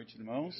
noite, 0.00 0.16
irmãos. 0.16 0.56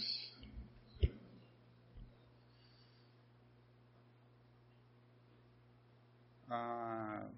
Ah, 6.47 7.31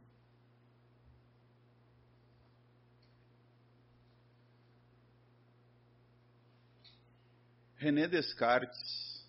René 7.77 8.09
Descartes, 8.09 9.25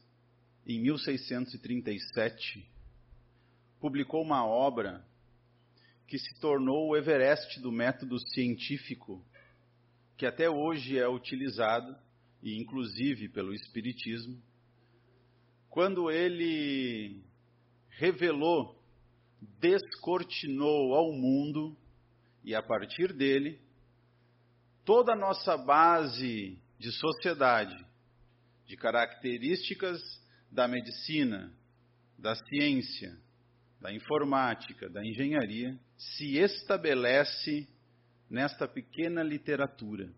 em 0.66 0.82
1637, 0.82 2.68
publicou 3.80 4.24
uma 4.24 4.48
obra 4.48 5.06
que 6.08 6.18
se 6.18 6.34
tornou 6.40 6.90
o 6.90 6.98
Everest 6.98 7.60
do 7.60 7.72
método 7.72 8.18
científico, 8.30 9.24
que 10.18 10.26
até 10.26 10.50
hoje 10.50 10.98
é 10.98 11.08
utilizado, 11.08 11.96
e 12.44 12.60
inclusive 12.60 13.30
pelo 13.30 13.54
Espiritismo, 13.54 14.38
quando 15.70 16.12
ele 16.12 17.24
revelou, 17.90 18.80
descortinou 19.60 20.94
ao 20.94 21.14
mundo, 21.14 21.76
e 22.44 22.54
a 22.54 22.62
partir 22.62 23.14
dele, 23.14 23.60
toda 24.84 25.14
a 25.14 25.16
nossa 25.16 25.58
base 25.58 26.60
de 26.78 26.92
sociedade, 26.92 27.76
de 28.68 28.76
características 28.76 30.02
da 30.52 30.68
medicina, 30.68 31.52
da 32.20 32.36
ciência, 32.36 33.18
da 33.80 33.94
informática, 33.94 34.90
da 34.90 35.04
engenharia, 35.06 35.80
se 35.98 36.38
estabelece 36.38 37.68
nesta 38.30 38.68
pequena 38.68 39.24
literatura. 39.24 40.14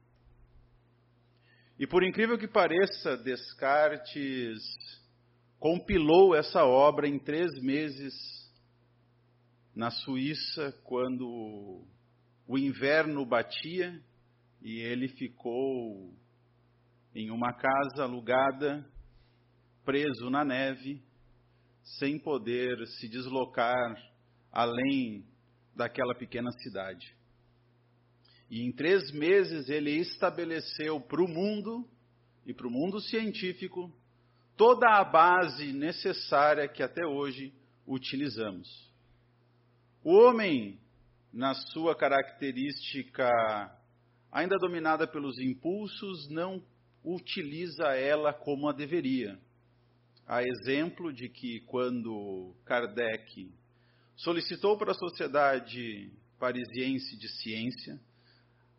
E 1.77 1.85
por 1.85 2.03
incrível 2.03 2.37
que 2.37 2.47
pareça, 2.47 3.17
Descartes 3.17 4.61
compilou 5.59 6.33
essa 6.33 6.63
obra 6.63 7.07
em 7.07 7.19
três 7.19 7.51
meses 7.61 8.13
na 9.75 9.91
Suíça, 9.91 10.71
quando 10.85 11.85
o 12.47 12.57
inverno 12.57 13.25
batia 13.25 14.01
e 14.61 14.79
ele 14.79 15.09
ficou 15.09 16.13
em 17.13 17.29
uma 17.29 17.51
casa 17.51 18.03
alugada, 18.03 18.89
preso 19.83 20.29
na 20.29 20.45
neve, 20.45 21.03
sem 21.99 22.17
poder 22.17 22.87
se 22.87 23.09
deslocar 23.09 23.95
além 24.49 25.25
daquela 25.75 26.15
pequena 26.15 26.51
cidade. 26.53 27.15
E 28.49 28.61
em 28.61 28.71
três 28.71 29.11
meses 29.11 29.69
ele 29.69 29.91
estabeleceu 29.91 30.99
para 30.99 31.23
o 31.23 31.27
mundo 31.27 31.87
e 32.45 32.53
para 32.53 32.67
o 32.67 32.71
mundo 32.71 33.01
científico 33.01 33.91
toda 34.55 34.87
a 34.87 35.03
base 35.03 35.73
necessária 35.73 36.67
que 36.67 36.83
até 36.83 37.05
hoje 37.05 37.53
utilizamos. 37.85 38.67
O 40.03 40.13
homem, 40.13 40.79
na 41.33 41.53
sua 41.53 41.95
característica 41.95 43.29
ainda 44.31 44.57
dominada 44.57 45.07
pelos 45.07 45.39
impulsos, 45.39 46.29
não 46.29 46.61
utiliza 47.03 47.95
ela 47.95 48.33
como 48.33 48.67
a 48.67 48.73
deveria. 48.73 49.39
Há 50.27 50.43
exemplo 50.43 51.13
de 51.13 51.29
que 51.29 51.61
quando 51.61 52.53
Kardec 52.65 53.49
solicitou 54.15 54.77
para 54.77 54.91
a 54.91 54.95
Sociedade 54.95 56.11
Parisiense 56.39 57.17
de 57.17 57.29
Ciência, 57.29 57.99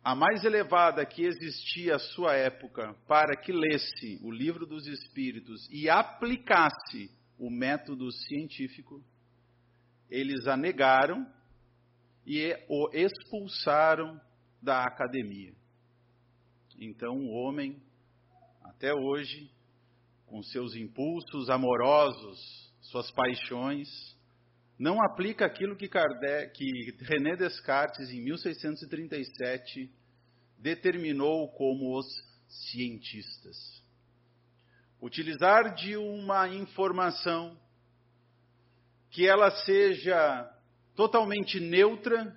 a 0.07 0.15
mais 0.15 0.45
elevada 0.45 1.05
que 1.05 1.25
existia 1.25 1.97
à 1.97 1.99
sua 1.99 2.33
época, 2.33 2.95
para 3.09 3.35
que 3.35 3.51
lesse 3.51 4.17
o 4.23 4.31
Livro 4.31 4.65
dos 4.65 4.87
Espíritos 4.87 5.67
e 5.69 5.89
aplicasse 5.89 7.11
o 7.37 7.49
método 7.49 8.09
científico, 8.13 9.03
eles 10.09 10.47
a 10.47 10.55
negaram 10.55 11.29
e 12.25 12.55
o 12.69 12.89
expulsaram 12.93 14.17
da 14.61 14.85
academia. 14.85 15.53
Então 16.79 17.17
o 17.17 17.33
homem 17.33 17.77
até 18.63 18.93
hoje, 18.93 19.51
com 20.25 20.41
seus 20.41 20.73
impulsos 20.73 21.49
amorosos, 21.49 22.71
suas 22.79 23.11
paixões, 23.11 23.89
não 24.77 25.01
aplica 25.01 25.45
aquilo 25.45 25.75
que, 25.75 25.87
Kardec, 25.87 26.53
que 26.53 27.03
René 27.03 27.35
Descartes, 27.35 28.11
em 28.11 28.21
1637, 28.21 29.91
determinou 30.57 31.49
como 31.53 31.97
os 31.97 32.05
cientistas. 32.47 33.57
Utilizar 35.01 35.73
de 35.73 35.97
uma 35.97 36.47
informação 36.47 37.57
que 39.09 39.27
ela 39.27 39.49
seja 39.49 40.47
totalmente 40.95 41.59
neutra, 41.59 42.35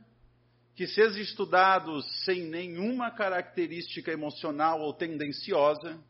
que 0.75 0.87
seja 0.87 1.21
estudado 1.21 2.01
sem 2.25 2.43
nenhuma 2.45 3.11
característica 3.11 4.11
emocional 4.11 4.81
ou 4.81 4.95
tendenciosa, 4.95 6.03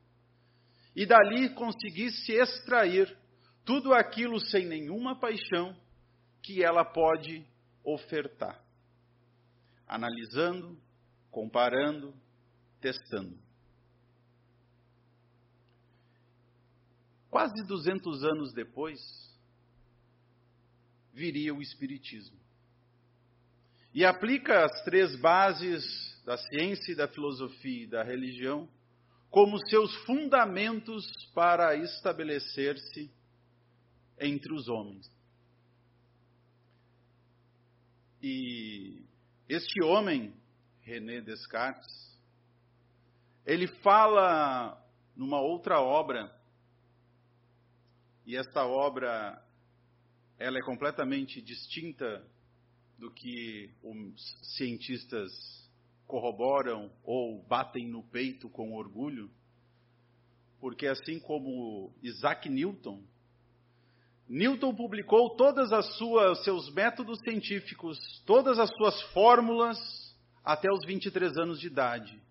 e 0.94 1.04
dali 1.06 1.48
conseguisse 1.50 2.32
extrair 2.32 3.16
tudo 3.64 3.92
aquilo 3.92 4.38
sem 4.38 4.66
nenhuma 4.66 5.19
paixão 5.19 5.76
que 6.42 6.62
ela 6.62 6.84
pode 6.84 7.46
ofertar. 7.84 8.62
Analisando, 9.86 10.80
comparando, 11.30 12.14
testando. 12.80 13.38
Quase 17.28 17.64
200 17.66 18.24
anos 18.24 18.52
depois, 18.52 18.98
viria 21.12 21.54
o 21.54 21.62
Espiritismo. 21.62 22.38
E 23.92 24.04
aplica 24.04 24.64
as 24.64 24.84
três 24.84 25.16
bases 25.20 25.84
da 26.24 26.36
ciência 26.36 26.94
da 26.94 27.08
filosofia 27.08 27.84
e 27.84 27.86
da 27.88 28.02
religião 28.02 28.68
como 29.30 29.58
seus 29.68 29.94
fundamentos 30.04 31.04
para 31.32 31.76
estabelecer-se 31.76 33.10
entre 34.18 34.52
os 34.52 34.68
homens. 34.68 35.10
E 38.22 39.03
este 39.48 39.82
homem, 39.82 40.34
René 40.82 41.22
Descartes, 41.22 42.19
ele 43.47 43.66
fala 43.66 44.78
numa 45.16 45.41
outra 45.41 45.81
obra, 45.81 46.31
e 48.26 48.36
esta 48.36 48.66
obra 48.66 49.42
ela 50.38 50.58
é 50.58 50.62
completamente 50.62 51.41
distinta 51.41 52.25
do 52.98 53.10
que 53.10 53.70
os 53.82 54.56
cientistas 54.56 55.32
corroboram 56.06 56.92
ou 57.02 57.42
batem 57.42 57.88
no 57.88 58.02
peito 58.02 58.48
com 58.50 58.75
orgulho, 58.75 59.31
porque 60.60 60.87
assim 60.87 61.19
como 61.19 61.94
Isaac 62.02 62.48
Newton, 62.48 63.02
Newton 64.30 64.72
publicou 64.72 65.36
as 65.72 65.96
suas 65.96 66.44
seus 66.44 66.72
métodos 66.72 67.18
científicos, 67.18 67.98
todas 68.24 68.60
as 68.60 68.70
suas 68.76 69.02
fórmulas 69.12 69.76
até 70.44 70.70
os 70.70 70.86
23 70.86 71.36
anos 71.36 71.58
de 71.58 71.66
idade. 71.66 72.22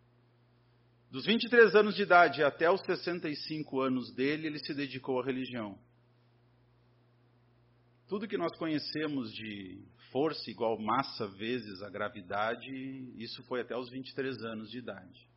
Dos 1.11 1.25
23 1.25 1.75
anos 1.75 1.95
de 1.95 2.03
idade 2.03 2.41
até 2.41 2.71
os 2.71 2.79
65 2.85 3.81
anos 3.81 4.13
dele, 4.13 4.47
ele 4.47 4.59
se 4.59 4.73
dedicou 4.73 5.19
à 5.19 5.25
religião. 5.25 5.77
Tudo 8.07 8.29
que 8.29 8.37
nós 8.37 8.55
conhecemos 8.57 9.33
de 9.33 9.83
força 10.09 10.49
igual 10.49 10.79
massa 10.79 11.27
vezes 11.27 11.81
a 11.81 11.89
gravidade, 11.89 12.71
isso 13.17 13.43
foi 13.43 13.59
até 13.59 13.75
os 13.75 13.89
23 13.89 14.41
anos 14.45 14.71
de 14.71 14.77
idade. 14.77 15.27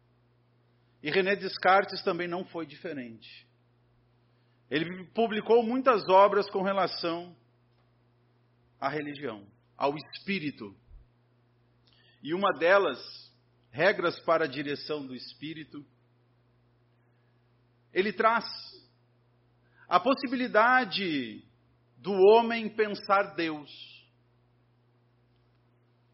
E 1.02 1.10
René 1.10 1.34
Descartes 1.34 2.04
também 2.04 2.28
não 2.28 2.44
foi 2.44 2.64
diferente. 2.66 3.50
Ele 4.72 5.04
publicou 5.08 5.62
muitas 5.62 6.08
obras 6.08 6.48
com 6.48 6.62
relação 6.62 7.36
à 8.80 8.88
religião, 8.88 9.46
ao 9.76 9.94
espírito. 9.94 10.74
E 12.22 12.32
uma 12.32 12.50
delas, 12.58 12.98
Regras 13.70 14.19
para 14.20 14.46
a 14.46 14.48
Direção 14.48 15.06
do 15.06 15.14
Espírito, 15.14 15.84
ele 17.92 18.14
traz 18.14 18.46
a 19.86 20.00
possibilidade 20.00 21.44
do 21.98 22.12
homem 22.12 22.75
pensar 22.75 23.34
Deus. 23.34 23.70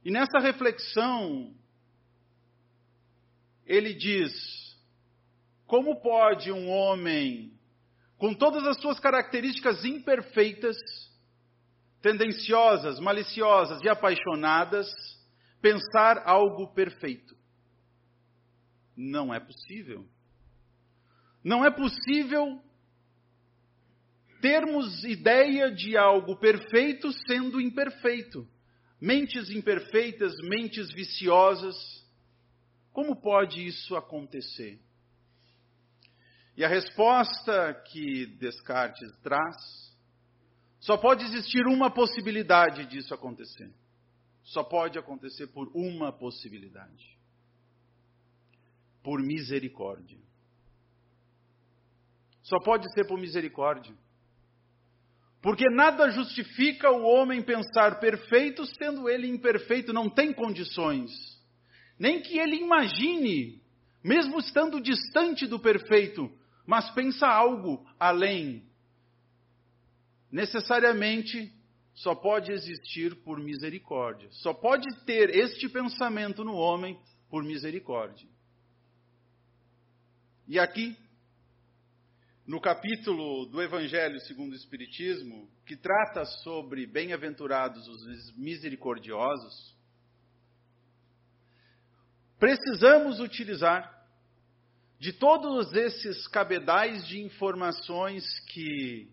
E 0.04 0.10
nessa 0.10 0.40
reflexão, 0.40 1.54
ele 3.64 3.94
diz: 3.94 4.32
como 5.64 6.00
pode 6.00 6.50
um 6.50 6.68
homem, 6.68 7.56
com 8.18 8.34
todas 8.34 8.66
as 8.66 8.76
suas 8.80 8.98
características 8.98 9.84
imperfeitas, 9.84 10.76
tendenciosas, 12.02 12.98
maliciosas 12.98 13.80
e 13.82 13.88
apaixonadas, 13.88 14.88
pensar 15.62 16.22
algo 16.26 16.74
perfeito? 16.74 17.36
Não 18.96 19.32
é 19.32 19.38
possível. 19.38 20.04
Não 21.44 21.64
é 21.64 21.70
possível 21.70 22.60
termos 24.40 25.04
ideia 25.04 25.70
de 25.70 25.96
algo 25.96 26.36
perfeito 26.36 27.12
sendo 27.26 27.60
imperfeito. 27.60 28.46
Mentes 29.00 29.48
imperfeitas, 29.50 30.34
mentes 30.42 30.92
viciosas. 30.92 31.76
Como 32.92 33.14
pode 33.14 33.64
isso 33.64 33.94
acontecer? 33.94 34.80
E 36.58 36.64
a 36.64 36.68
resposta 36.68 37.72
que 37.86 38.26
Descartes 38.26 39.16
traz 39.22 39.54
só 40.80 40.96
pode 40.96 41.24
existir 41.24 41.64
uma 41.68 41.88
possibilidade 41.88 42.84
disso 42.86 43.14
acontecer. 43.14 43.70
Só 44.42 44.64
pode 44.64 44.98
acontecer 44.98 45.46
por 45.46 45.70
uma 45.72 46.12
possibilidade: 46.12 47.16
por 49.04 49.22
misericórdia. 49.22 50.18
Só 52.42 52.58
pode 52.58 52.92
ser 52.92 53.06
por 53.06 53.20
misericórdia. 53.20 53.94
Porque 55.40 55.70
nada 55.70 56.10
justifica 56.10 56.90
o 56.90 57.04
homem 57.04 57.40
pensar 57.40 58.00
perfeito 58.00 58.66
sendo 58.66 59.08
ele 59.08 59.28
imperfeito, 59.28 59.92
não 59.92 60.10
tem 60.10 60.32
condições. 60.32 61.12
Nem 61.96 62.20
que 62.20 62.36
ele 62.36 62.56
imagine, 62.56 63.62
mesmo 64.02 64.40
estando 64.40 64.80
distante 64.80 65.46
do 65.46 65.60
perfeito, 65.60 66.36
mas 66.68 66.90
pensa 66.90 67.26
algo 67.26 67.82
além. 67.98 68.62
Necessariamente 70.30 71.50
só 71.94 72.14
pode 72.14 72.52
existir 72.52 73.16
por 73.22 73.40
misericórdia. 73.40 74.28
Só 74.32 74.52
pode 74.52 74.86
ter 75.06 75.34
este 75.34 75.66
pensamento 75.66 76.44
no 76.44 76.52
homem 76.52 77.00
por 77.30 77.42
misericórdia. 77.42 78.28
E 80.46 80.58
aqui 80.58 80.94
no 82.46 82.60
capítulo 82.60 83.46
do 83.46 83.62
Evangelho 83.62 84.20
segundo 84.20 84.52
o 84.52 84.56
Espiritismo, 84.56 85.50
que 85.64 85.74
trata 85.74 86.26
sobre 86.26 86.86
bem-aventurados 86.86 87.88
os 87.88 88.36
misericordiosos, 88.36 89.74
precisamos 92.38 93.20
utilizar 93.20 93.97
de 94.98 95.12
todos 95.12 95.72
esses 95.74 96.26
cabedais 96.26 97.06
de 97.06 97.20
informações 97.20 98.24
que, 98.46 99.08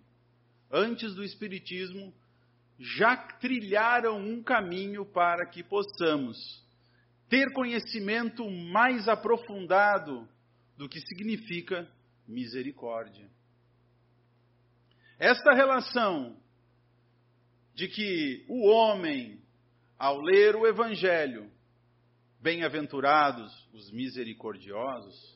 antes 0.72 1.14
do 1.14 1.24
Espiritismo, 1.24 2.14
já 2.80 3.16
trilharam 3.16 4.18
um 4.18 4.42
caminho 4.42 5.06
para 5.06 5.46
que 5.46 5.64
possamos 5.64 6.64
ter 7.30 7.54
conhecimento 7.54 8.50
mais 8.50 9.08
aprofundado 9.08 10.28
do 10.76 10.90
que 10.90 11.00
significa 11.02 11.88
misericórdia. 12.28 13.30
Esta 15.20 15.54
relação 15.54 16.36
de 17.74 17.88
que 17.88 18.44
o 18.48 18.68
homem, 18.68 19.40
ao 19.98 20.20
ler 20.20 20.56
o 20.56 20.68
Evangelho, 20.68 21.50
bem-aventurados 22.42 23.52
os 23.74 23.92
misericordiosos, 23.92 25.35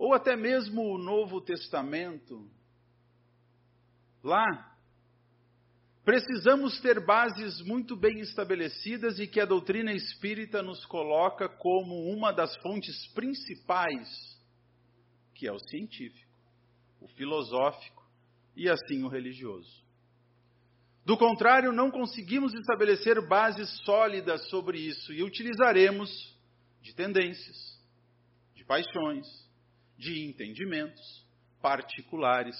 ou 0.00 0.14
até 0.14 0.34
mesmo 0.34 0.80
o 0.94 0.96
Novo 0.96 1.42
Testamento, 1.42 2.50
lá, 4.24 4.74
precisamos 6.02 6.80
ter 6.80 7.04
bases 7.04 7.60
muito 7.60 7.94
bem 7.94 8.18
estabelecidas 8.20 9.18
e 9.18 9.26
que 9.26 9.38
a 9.38 9.44
doutrina 9.44 9.92
espírita 9.92 10.62
nos 10.62 10.86
coloca 10.86 11.50
como 11.50 12.10
uma 12.10 12.32
das 12.32 12.56
fontes 12.62 13.08
principais 13.08 14.08
que 15.34 15.46
é 15.46 15.52
o 15.52 15.58
científico, 15.58 16.32
o 16.98 17.06
filosófico 17.08 18.02
e 18.56 18.70
assim 18.70 19.02
o 19.02 19.08
religioso. 19.08 19.84
Do 21.04 21.14
contrário, 21.18 21.72
não 21.72 21.90
conseguimos 21.90 22.54
estabelecer 22.54 23.20
bases 23.28 23.68
sólidas 23.84 24.48
sobre 24.48 24.78
isso 24.78 25.12
e 25.12 25.22
utilizaremos 25.22 26.10
de 26.80 26.94
tendências, 26.94 27.78
de 28.54 28.64
paixões, 28.64 29.49
de 30.00 30.24
entendimentos 30.24 31.26
particulares 31.60 32.56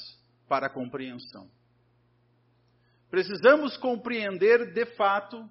para 0.47 0.67
a 0.67 0.71
compreensão. 0.71 1.51
Precisamos 3.11 3.79
compreender 3.79 4.75
de 4.75 4.85
fato 4.95 5.49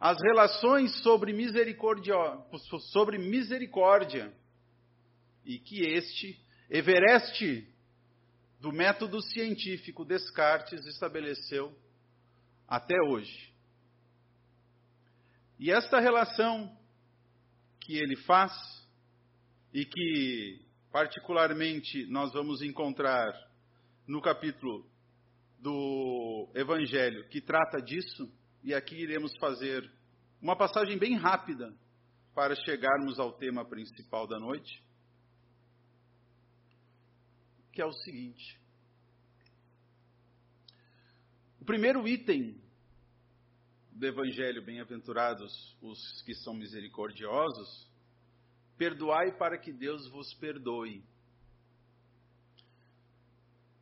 as 0.00 0.16
relações 0.22 0.90
sobre 1.02 1.32
misericórdia, 1.34 2.14
sobre 2.90 3.18
misericórdia 3.18 4.32
e 5.44 5.58
que 5.58 5.82
este 5.82 6.40
Everest, 6.70 7.68
do 8.58 8.72
método 8.72 9.20
científico 9.20 10.06
Descartes, 10.06 10.86
estabeleceu 10.86 11.76
até 12.66 12.96
hoje. 13.08 13.52
E 15.58 15.70
esta 15.70 16.00
relação 16.00 16.74
que 17.80 17.98
ele 17.98 18.16
faz, 18.16 18.52
e 19.74 19.84
que 19.84 20.69
particularmente 20.90 22.06
nós 22.06 22.32
vamos 22.32 22.62
encontrar 22.62 23.32
no 24.06 24.20
capítulo 24.20 24.88
do 25.58 26.50
Evangelho 26.54 27.28
que 27.28 27.40
trata 27.40 27.80
disso, 27.80 28.32
e 28.62 28.74
aqui 28.74 28.96
iremos 28.96 29.36
fazer 29.38 29.90
uma 30.40 30.56
passagem 30.56 30.98
bem 30.98 31.16
rápida 31.16 31.74
para 32.34 32.54
chegarmos 32.54 33.18
ao 33.18 33.32
tema 33.32 33.64
principal 33.64 34.26
da 34.26 34.38
noite 34.38 34.82
que 37.72 37.80
é 37.82 37.86
o 37.86 37.92
seguinte: 37.92 38.60
o 41.60 41.64
primeiro 41.64 42.06
item 42.06 42.60
do 43.92 44.06
Evangelho, 44.06 44.64
bem-aventurados 44.64 45.76
os 45.80 46.22
que 46.22 46.34
são 46.34 46.54
misericordiosos, 46.54 47.89
perdoai 48.80 49.30
para 49.32 49.58
que 49.58 49.70
Deus 49.70 50.08
vos 50.08 50.32
perdoe. 50.32 51.04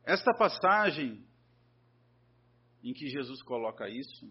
Esta 0.03 0.33
passagem 0.33 1.25
em 2.83 2.91
que 2.91 3.07
Jesus 3.07 3.41
coloca 3.41 3.89
isso, 3.89 4.29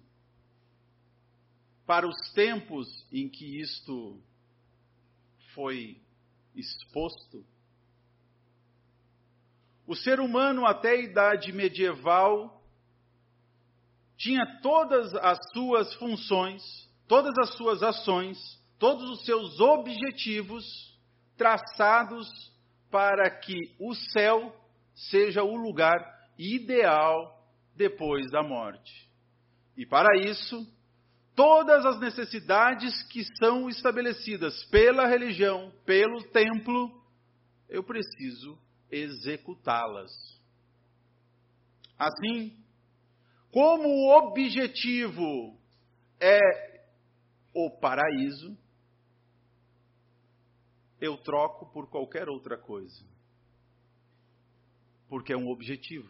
para 1.86 2.06
os 2.06 2.32
tempos 2.34 2.86
em 3.10 3.30
que 3.30 3.58
isto 3.58 4.22
foi 5.54 6.02
exposto, 6.54 7.46
o 9.86 9.96
ser 9.96 10.20
humano, 10.20 10.66
até 10.66 10.90
a 10.90 11.00
idade 11.00 11.50
medieval, 11.50 12.62
tinha 14.18 14.60
todas 14.60 15.14
as 15.14 15.38
suas 15.50 15.94
funções, 15.94 16.62
todas 17.06 17.32
as 17.38 17.56
suas 17.56 17.82
ações, 17.82 18.57
todos 18.78 19.08
os 19.10 19.24
seus 19.24 19.60
objetivos 19.60 20.64
traçados 21.36 22.28
para 22.90 23.30
que 23.30 23.74
o 23.78 23.94
céu 23.94 24.54
seja 24.94 25.42
o 25.42 25.56
lugar 25.56 25.98
ideal 26.38 27.38
depois 27.76 28.30
da 28.30 28.42
morte. 28.42 29.08
E 29.76 29.86
para 29.86 30.16
isso, 30.18 30.66
todas 31.34 31.86
as 31.86 32.00
necessidades 32.00 33.02
que 33.04 33.22
são 33.36 33.68
estabelecidas 33.68 34.64
pela 34.66 35.06
religião, 35.06 35.72
pelo 35.84 36.22
templo, 36.30 37.00
eu 37.68 37.84
preciso 37.84 38.58
executá-las. 38.90 40.10
Assim, 41.98 42.56
como 43.52 43.88
o 43.88 44.18
objetivo 44.18 45.56
é 46.20 46.40
o 47.54 47.70
paraíso, 47.70 48.56
eu 51.00 51.16
troco 51.16 51.66
por 51.72 51.88
qualquer 51.88 52.28
outra 52.28 52.56
coisa. 52.56 53.04
Porque 55.08 55.32
é 55.32 55.36
um 55.36 55.48
objetivo. 55.48 56.08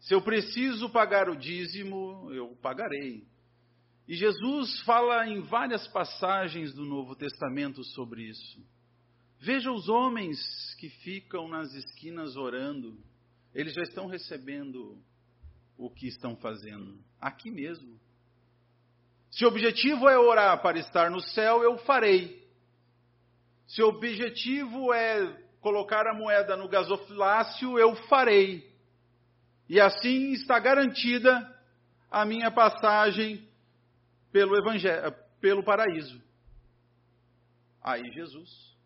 Se 0.00 0.14
eu 0.14 0.22
preciso 0.22 0.88
pagar 0.90 1.28
o 1.28 1.36
dízimo, 1.36 2.32
eu 2.32 2.56
pagarei. 2.56 3.26
E 4.08 4.14
Jesus 4.16 4.80
fala 4.82 5.26
em 5.28 5.40
várias 5.40 5.86
passagens 5.88 6.72
do 6.74 6.84
Novo 6.84 7.14
Testamento 7.14 7.84
sobre 7.84 8.22
isso. 8.22 8.60
Veja 9.38 9.70
os 9.70 9.88
homens 9.88 10.38
que 10.78 10.88
ficam 10.88 11.48
nas 11.48 11.72
esquinas 11.72 12.36
orando, 12.36 12.98
eles 13.54 13.72
já 13.72 13.82
estão 13.82 14.06
recebendo 14.06 14.98
o 15.78 15.88
que 15.88 16.06
estão 16.06 16.36
fazendo, 16.36 16.98
aqui 17.18 17.50
mesmo. 17.50 17.98
Se 19.30 19.44
o 19.44 19.48
objetivo 19.48 20.08
é 20.08 20.18
orar 20.18 20.60
para 20.60 20.78
estar 20.78 21.10
no 21.10 21.20
céu, 21.20 21.62
eu 21.62 21.78
farei. 21.78 22.39
Se 23.70 23.80
o 23.82 23.88
objetivo 23.88 24.92
é 24.92 25.32
colocar 25.60 26.04
a 26.04 26.12
moeda 26.12 26.56
no 26.56 26.68
gasofilácio, 26.68 27.78
eu 27.78 27.94
farei. 28.06 28.68
E 29.68 29.80
assim 29.80 30.32
está 30.32 30.58
garantida 30.58 31.56
a 32.10 32.24
minha 32.24 32.50
passagem 32.50 33.48
pelo, 34.32 34.56
evangelho, 34.56 35.14
pelo 35.40 35.62
paraíso. 35.62 36.20
Aí 37.80 38.10
Jesus 38.10 38.76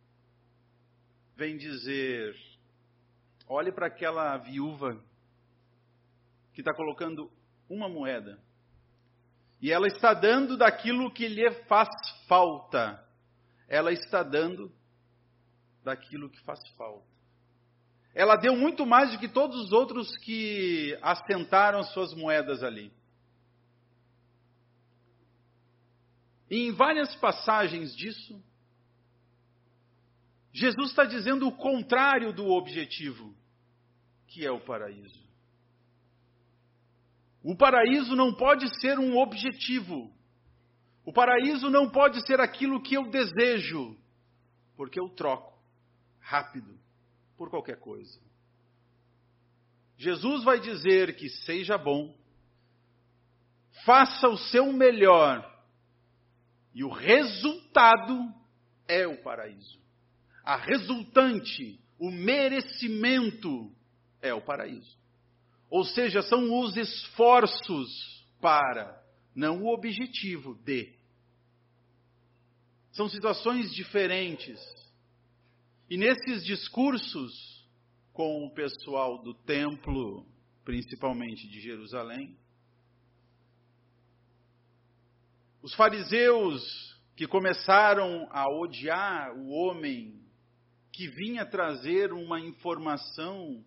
vem 1.34 1.56
dizer: 1.56 2.36
olhe 3.48 3.72
para 3.72 3.86
aquela 3.86 4.36
viúva 4.36 5.02
que 6.52 6.60
está 6.60 6.74
colocando 6.74 7.32
uma 7.70 7.88
moeda. 7.88 8.38
E 9.62 9.72
ela 9.72 9.86
está 9.86 10.12
dando 10.12 10.58
daquilo 10.58 11.10
que 11.10 11.26
lhe 11.26 11.50
faz 11.62 11.88
falta. 12.28 13.02
Ela 13.68 13.92
está 13.92 14.22
dando 14.22 14.72
daquilo 15.82 16.30
que 16.30 16.40
faz 16.40 16.60
falta. 16.76 17.06
Ela 18.14 18.36
deu 18.36 18.56
muito 18.56 18.86
mais 18.86 19.10
do 19.12 19.18
que 19.18 19.28
todos 19.28 19.56
os 19.56 19.72
outros 19.72 20.16
que 20.18 20.96
assentaram 21.02 21.82
suas 21.82 22.14
moedas 22.14 22.62
ali. 22.62 22.92
E 26.48 26.68
em 26.68 26.72
várias 26.72 27.14
passagens 27.16 27.94
disso, 27.96 28.40
Jesus 30.52 30.90
está 30.90 31.04
dizendo 31.04 31.48
o 31.48 31.56
contrário 31.56 32.32
do 32.32 32.46
objetivo, 32.46 33.34
que 34.28 34.46
é 34.46 34.52
o 34.52 34.60
paraíso. 34.60 35.24
O 37.42 37.56
paraíso 37.56 38.14
não 38.14 38.32
pode 38.32 38.68
ser 38.80 38.98
um 38.98 39.18
objetivo. 39.18 40.14
O 41.04 41.12
paraíso 41.12 41.68
não 41.68 41.90
pode 41.90 42.24
ser 42.26 42.40
aquilo 42.40 42.82
que 42.82 42.94
eu 42.94 43.10
desejo, 43.10 43.96
porque 44.76 44.98
eu 44.98 45.08
troco 45.10 45.58
rápido 46.18 46.78
por 47.36 47.50
qualquer 47.50 47.78
coisa. 47.78 48.18
Jesus 49.98 50.42
vai 50.42 50.58
dizer 50.58 51.14
que 51.16 51.28
seja 51.28 51.76
bom, 51.76 52.16
faça 53.84 54.28
o 54.28 54.38
seu 54.38 54.72
melhor, 54.72 55.50
e 56.74 56.82
o 56.82 56.88
resultado 56.88 58.34
é 58.88 59.06
o 59.06 59.22
paraíso. 59.22 59.78
A 60.42 60.56
resultante, 60.56 61.80
o 61.98 62.10
merecimento 62.10 63.70
é 64.20 64.34
o 64.34 64.42
paraíso. 64.42 64.98
Ou 65.70 65.84
seja, 65.84 66.22
são 66.22 66.60
os 66.60 66.76
esforços 66.76 68.26
para, 68.40 69.03
não 69.34 69.62
o 69.62 69.72
objetivo 69.72 70.54
de. 70.54 70.92
São 72.92 73.08
situações 73.08 73.74
diferentes. 73.74 74.60
E 75.90 75.96
nesses 75.96 76.44
discursos 76.44 77.32
com 78.12 78.46
o 78.46 78.54
pessoal 78.54 79.22
do 79.22 79.34
templo, 79.34 80.24
principalmente 80.64 81.48
de 81.48 81.60
Jerusalém, 81.60 82.38
os 85.60 85.74
fariseus 85.74 86.62
que 87.16 87.26
começaram 87.26 88.28
a 88.30 88.48
odiar 88.48 89.36
o 89.36 89.48
homem 89.50 90.22
que 90.92 91.08
vinha 91.08 91.44
trazer 91.44 92.12
uma 92.12 92.38
informação 92.38 93.64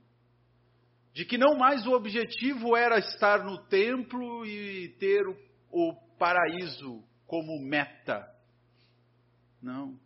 de 1.14 1.26
que 1.26 1.38
não 1.38 1.58
mais 1.58 1.86
o 1.88 1.92
objetivo 1.92 2.76
era 2.76 3.00
estar 3.00 3.44
no 3.44 3.58
templo 3.66 4.46
e 4.46 4.90
ter 5.00 5.28
o, 5.28 5.36
o 5.72 5.94
paraíso 6.18 7.04
como 7.26 7.60
meta. 7.60 8.34
Não. 9.62 10.00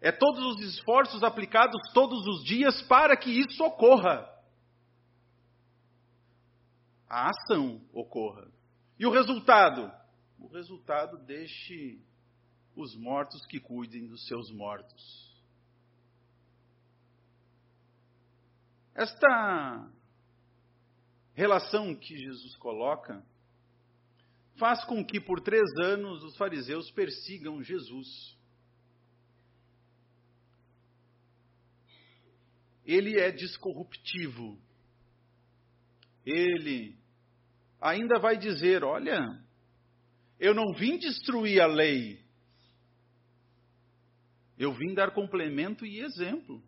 É 0.00 0.10
todos 0.10 0.56
os 0.56 0.60
esforços 0.62 1.22
aplicados 1.22 1.80
todos 1.92 2.26
os 2.26 2.44
dias 2.44 2.82
para 2.82 3.16
que 3.16 3.30
isso 3.30 3.62
ocorra. 3.62 4.26
A 7.08 7.28
ação 7.30 7.80
ocorra. 7.92 8.50
E 8.98 9.06
o 9.06 9.10
resultado? 9.10 9.92
O 10.38 10.46
resultado 10.48 11.18
deixe 11.24 12.00
os 12.74 12.94
mortos 12.96 13.44
que 13.46 13.60
cuidem 13.60 14.06
dos 14.06 14.26
seus 14.26 14.50
mortos. 14.50 15.30
Esta 18.94 19.90
relação 21.34 21.94
que 21.94 22.16
Jesus 22.16 22.56
coloca 22.56 23.24
faz 24.56 24.84
com 24.84 25.04
que 25.04 25.20
por 25.20 25.40
três 25.40 25.68
anos 25.82 26.22
os 26.24 26.36
fariseus 26.36 26.90
persigam 26.90 27.62
Jesus. 27.62 28.38
Ele 32.84 33.18
é 33.18 33.30
descorruptivo. 33.30 34.58
Ele 36.24 36.98
ainda 37.80 38.18
vai 38.18 38.36
dizer: 38.36 38.84
Olha, 38.84 39.20
eu 40.38 40.54
não 40.54 40.72
vim 40.74 40.98
destruir 40.98 41.60
a 41.60 41.66
lei, 41.66 42.22
eu 44.58 44.72
vim 44.72 44.92
dar 44.94 45.12
complemento 45.12 45.86
e 45.86 46.00
exemplo. 46.00 46.62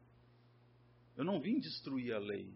Eu 1.16 1.24
não 1.24 1.40
vim 1.40 1.58
destruir 1.58 2.14
a 2.14 2.18
lei. 2.18 2.48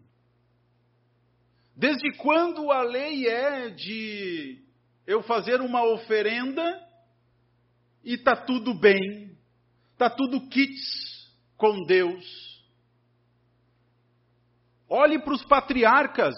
Desde 1.75 2.11
quando 2.17 2.71
a 2.71 2.81
lei 2.81 3.27
é 3.27 3.69
de 3.69 4.66
eu 5.07 5.23
fazer 5.23 5.61
uma 5.61 5.83
oferenda 5.85 6.85
e 8.03 8.17
tá 8.17 8.35
tudo 8.35 8.73
bem, 8.73 9.37
tá 9.97 10.09
tudo 10.09 10.49
kits 10.49 11.33
com 11.55 11.85
Deus? 11.85 12.61
Olhe 14.89 15.17
para 15.17 15.33
os 15.33 15.43
patriarcas. 15.45 16.35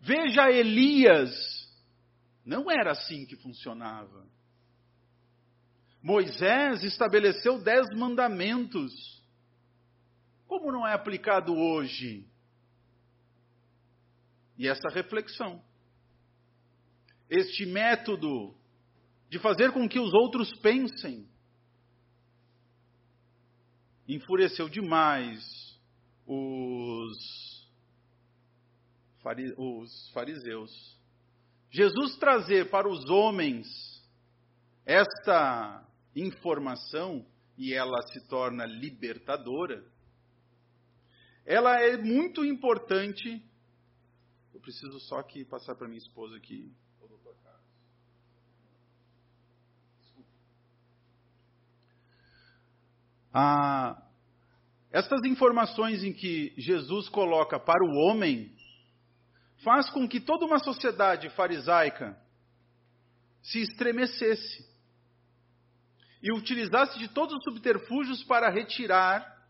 Veja 0.00 0.50
Elias. 0.50 1.30
Não 2.44 2.70
era 2.70 2.92
assim 2.92 3.24
que 3.26 3.36
funcionava. 3.36 4.26
Moisés 6.02 6.82
estabeleceu 6.82 7.62
dez 7.62 7.86
mandamentos. 7.94 9.22
Como 10.46 10.72
não 10.72 10.86
é 10.86 10.92
aplicado 10.92 11.54
hoje? 11.54 12.26
E 14.58 14.66
essa 14.66 14.88
reflexão. 14.88 15.62
Este 17.28 17.64
método 17.66 18.54
de 19.28 19.38
fazer 19.38 19.72
com 19.72 19.88
que 19.88 19.98
os 19.98 20.12
outros 20.12 20.52
pensem 20.60 21.26
enfureceu 24.06 24.68
demais 24.68 25.72
os, 26.26 27.68
os 29.56 30.10
fariseus. 30.10 30.98
Jesus 31.70 32.16
trazer 32.16 32.68
para 32.70 32.88
os 32.88 33.08
homens 33.08 33.66
esta 34.84 35.86
informação 36.14 37.24
e 37.56 37.72
ela 37.72 38.02
se 38.08 38.20
torna 38.28 38.66
libertadora, 38.66 39.84
ela 41.44 41.80
é 41.80 41.96
muito 41.96 42.44
importante. 42.44 43.42
Eu 44.52 44.60
preciso 44.60 45.00
só 45.00 45.18
aqui 45.18 45.44
passar 45.44 45.74
para 45.74 45.88
minha 45.88 45.98
esposa 45.98 46.36
aqui. 46.36 46.70
Ah, 53.32 54.02
estas 54.90 55.24
informações 55.24 56.04
em 56.04 56.12
que 56.12 56.52
Jesus 56.58 57.08
coloca 57.08 57.58
para 57.58 57.84
o 57.84 57.96
homem 58.06 58.54
faz 59.64 59.88
com 59.90 60.06
que 60.06 60.20
toda 60.20 60.44
uma 60.44 60.58
sociedade 60.58 61.30
farisaica 61.30 62.20
se 63.42 63.60
estremecesse 63.60 64.70
e 66.22 66.32
utilizasse 66.32 66.98
de 66.98 67.08
todos 67.08 67.34
os 67.34 67.44
subterfúgios 67.44 68.22
para 68.24 68.50
retirar 68.50 69.42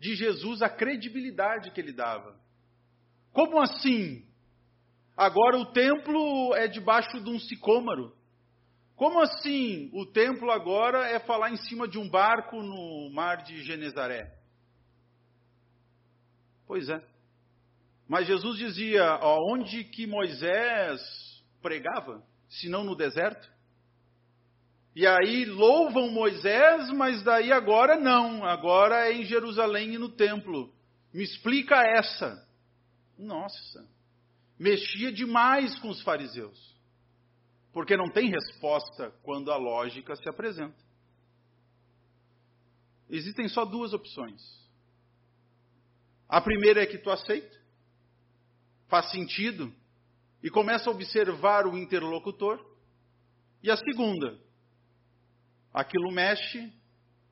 de 0.00 0.14
Jesus 0.14 0.62
a 0.62 0.68
credibilidade 0.68 1.70
que 1.70 1.80
ele 1.80 1.92
dava. 1.92 2.36
Como 3.32 3.60
assim? 3.60 4.26
Agora 5.16 5.58
o 5.58 5.66
templo 5.72 6.54
é 6.54 6.68
debaixo 6.68 7.20
de 7.20 7.30
um 7.30 7.38
sicômoro. 7.38 8.14
Como 8.98 9.20
assim 9.20 9.90
o 9.94 10.04
templo 10.04 10.50
agora 10.50 11.06
é 11.06 11.20
falar 11.20 11.52
em 11.52 11.56
cima 11.56 11.86
de 11.86 11.96
um 11.96 12.10
barco 12.10 12.60
no 12.60 13.08
mar 13.10 13.44
de 13.44 13.62
Genezaré? 13.62 14.36
Pois 16.66 16.88
é. 16.88 17.00
Mas 18.08 18.26
Jesus 18.26 18.58
dizia: 18.58 19.20
onde 19.22 19.84
que 19.84 20.04
Moisés 20.04 21.00
pregava, 21.62 22.26
se 22.48 22.68
não 22.68 22.82
no 22.82 22.96
deserto? 22.96 23.48
E 24.96 25.06
aí 25.06 25.44
louvam 25.44 26.10
Moisés, 26.10 26.90
mas 26.90 27.22
daí 27.22 27.52
agora 27.52 27.94
não, 27.94 28.44
agora 28.44 29.08
é 29.08 29.12
em 29.12 29.24
Jerusalém 29.24 29.94
e 29.94 29.98
no 29.98 30.08
templo. 30.08 30.74
Me 31.14 31.22
explica 31.22 31.76
essa. 31.76 32.44
Nossa, 33.16 33.88
mexia 34.58 35.12
demais 35.12 35.78
com 35.78 35.88
os 35.88 36.02
fariseus. 36.02 36.76
Porque 37.72 37.96
não 37.96 38.10
tem 38.10 38.30
resposta 38.30 39.10
quando 39.22 39.52
a 39.52 39.56
lógica 39.56 40.16
se 40.16 40.28
apresenta. 40.28 40.76
Existem 43.08 43.48
só 43.48 43.64
duas 43.64 43.92
opções. 43.92 44.40
A 46.28 46.40
primeira 46.40 46.82
é 46.82 46.86
que 46.86 46.98
tu 46.98 47.10
aceita, 47.10 47.56
faz 48.86 49.10
sentido 49.10 49.72
e 50.42 50.50
começa 50.50 50.90
a 50.90 50.92
observar 50.92 51.66
o 51.66 51.76
interlocutor. 51.76 52.64
E 53.62 53.70
a 53.70 53.76
segunda, 53.76 54.38
aquilo 55.72 56.12
mexe 56.12 56.72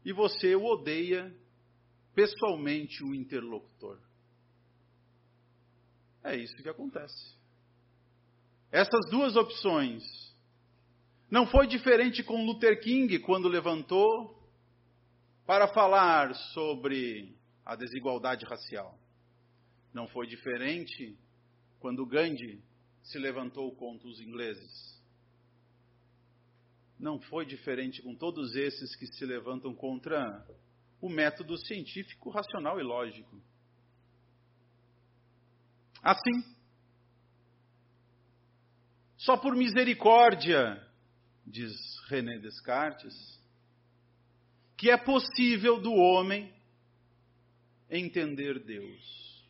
e 0.05 0.13
você 0.13 0.57
odeia 0.57 1.35
pessoalmente 2.15 3.05
o 3.05 3.15
interlocutor. 3.15 4.01
É 6.25 6.35
isso 6.35 6.57
que 6.57 6.69
acontece. 6.69 7.37
Essas 8.73 9.11
duas 9.11 9.37
opções. 9.37 10.03
Não 11.31 11.47
foi 11.47 11.67
diferente 11.67 12.23
com 12.23 12.45
Luther 12.45 12.81
King 12.81 13.19
quando 13.19 13.49
levantou 13.49 14.37
para 15.45 15.67
falar 15.69 16.35
sobre 16.53 17.37
a 17.65 17.75
desigualdade 17.75 18.45
racial. 18.45 18.97
Não 19.93 20.07
foi 20.07 20.27
diferente 20.27 21.19
quando 21.81 22.07
Gandhi 22.07 22.63
se 23.03 23.19
levantou 23.19 23.75
contra 23.75 24.07
os 24.07 24.21
ingleses. 24.21 24.97
Não 26.99 27.21
foi 27.21 27.45
diferente 27.45 28.03
com 28.03 28.15
todos 28.15 28.55
esses 28.55 28.95
que 28.97 29.07
se 29.07 29.25
levantam 29.27 29.75
contra 29.75 30.47
o 31.01 31.09
método 31.09 31.57
científico, 31.59 32.31
racional 32.31 32.79
e 32.79 32.83
lógico. 32.83 33.41
Assim, 36.03 36.57
só 39.17 39.37
por 39.37 39.57
misericórdia, 39.57 40.86
diz 41.47 41.75
René 42.09 42.39
Descartes, 42.39 43.15
que 44.77 44.91
é 44.91 44.97
possível 44.97 45.81
do 45.81 45.93
homem 45.93 46.53
entender 47.89 48.59
Deus. 48.59 49.47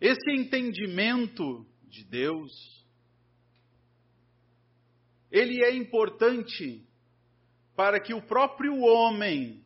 Esse 0.00 0.30
entendimento 0.32 1.66
de 1.88 2.04
Deus, 2.04 2.84
ele 5.32 5.64
é 5.64 5.74
importante 5.74 6.86
para 7.74 7.98
que 7.98 8.12
o 8.12 8.22
próprio 8.22 8.80
homem 8.82 9.64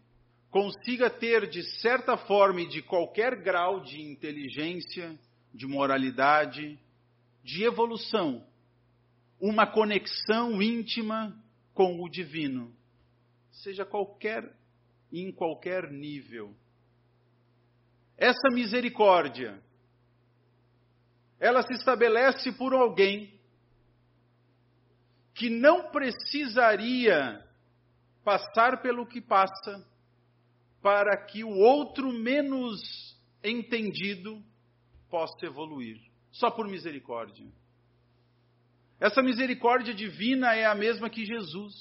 consiga 0.50 1.10
ter, 1.10 1.48
de 1.48 1.62
certa 1.80 2.16
forma 2.16 2.62
e 2.62 2.68
de 2.68 2.80
qualquer 2.82 3.42
grau 3.42 3.80
de 3.80 4.00
inteligência, 4.00 5.18
de 5.52 5.66
moralidade, 5.66 6.78
de 7.42 7.64
evolução, 7.64 8.46
uma 9.40 9.66
conexão 9.66 10.60
íntima 10.60 11.36
com 11.74 12.02
o 12.02 12.08
divino, 12.08 12.74
seja 13.50 13.84
qualquer 13.84 14.56
em 15.12 15.32
qualquer 15.32 15.90
nível. 15.90 16.54
Essa 18.16 18.48
misericórdia, 18.52 19.62
ela 21.38 21.62
se 21.62 21.72
estabelece 21.74 22.52
por 22.52 22.74
alguém 22.74 23.38
que 25.34 25.48
não 25.48 25.90
precisaria 25.90 27.46
passar 28.24 28.82
pelo 28.82 29.06
que 29.06 29.20
passa 29.20 29.86
para 30.82 31.16
que 31.26 31.44
o 31.44 31.50
outro 31.50 32.12
menos 32.12 33.16
entendido 33.42 34.42
possa 35.08 35.46
evoluir, 35.46 36.00
só 36.32 36.50
por 36.50 36.66
misericórdia. 36.66 37.46
Essa 39.00 39.22
misericórdia 39.22 39.94
divina 39.94 40.54
é 40.54 40.66
a 40.66 40.74
mesma 40.74 41.08
que 41.08 41.24
Jesus. 41.24 41.74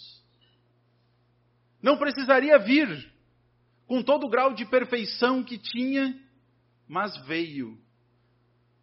Não 1.82 1.98
precisaria 1.98 2.58
vir 2.60 3.12
com 3.88 4.04
todo 4.04 4.26
o 4.26 4.30
grau 4.30 4.54
de 4.54 4.66
perfeição 4.66 5.44
que 5.44 5.58
tinha, 5.58 6.20
mas 6.88 7.18
veio. 7.26 7.78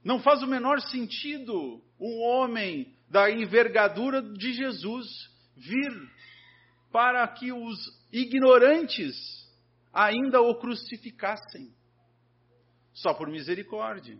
Não 0.02 0.20
faz 0.20 0.42
o 0.42 0.46
menor 0.46 0.80
sentido 0.80 1.82
um 1.98 2.22
homem 2.22 2.94
da 3.08 3.30
envergadura 3.30 4.20
de 4.20 4.52
Jesus 4.52 5.06
vir 5.56 5.92
para 6.90 7.26
que 7.28 7.52
os 7.52 7.78
ignorantes 8.12 9.16
ainda 9.92 10.40
o 10.40 10.54
crucificassem. 10.56 11.72
Só 12.92 13.14
por 13.14 13.28
misericórdia. 13.28 14.18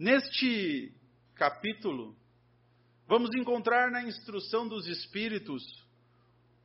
Neste 0.00 0.94
capítulo, 1.34 2.16
vamos 3.06 3.34
encontrar 3.34 3.90
na 3.90 4.02
instrução 4.02 4.66
dos 4.66 4.86
Espíritos 4.86 5.62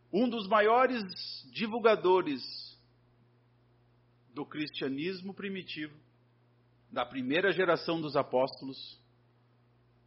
um 0.09 0.29
dos 0.29 0.47
maiores 0.47 1.03
divulgadores 1.51 2.41
do 4.33 4.45
cristianismo 4.45 5.33
primitivo, 5.33 5.93
da 6.89 7.05
primeira 7.05 7.51
geração 7.51 7.99
dos 7.99 8.15
apóstolos, 8.15 8.97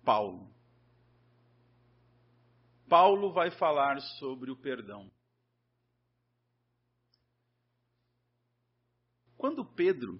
Paulo. 0.02 0.50
Paulo 2.88 3.30
vai 3.34 3.50
falar 3.50 4.00
sobre 4.18 4.50
o 4.50 4.56
perdão. 4.56 5.12
Quando 9.36 9.66
Pedro 9.66 10.18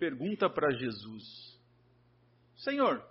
pergunta 0.00 0.50
para 0.50 0.72
Jesus 0.72 1.56
Senhor, 2.58 3.04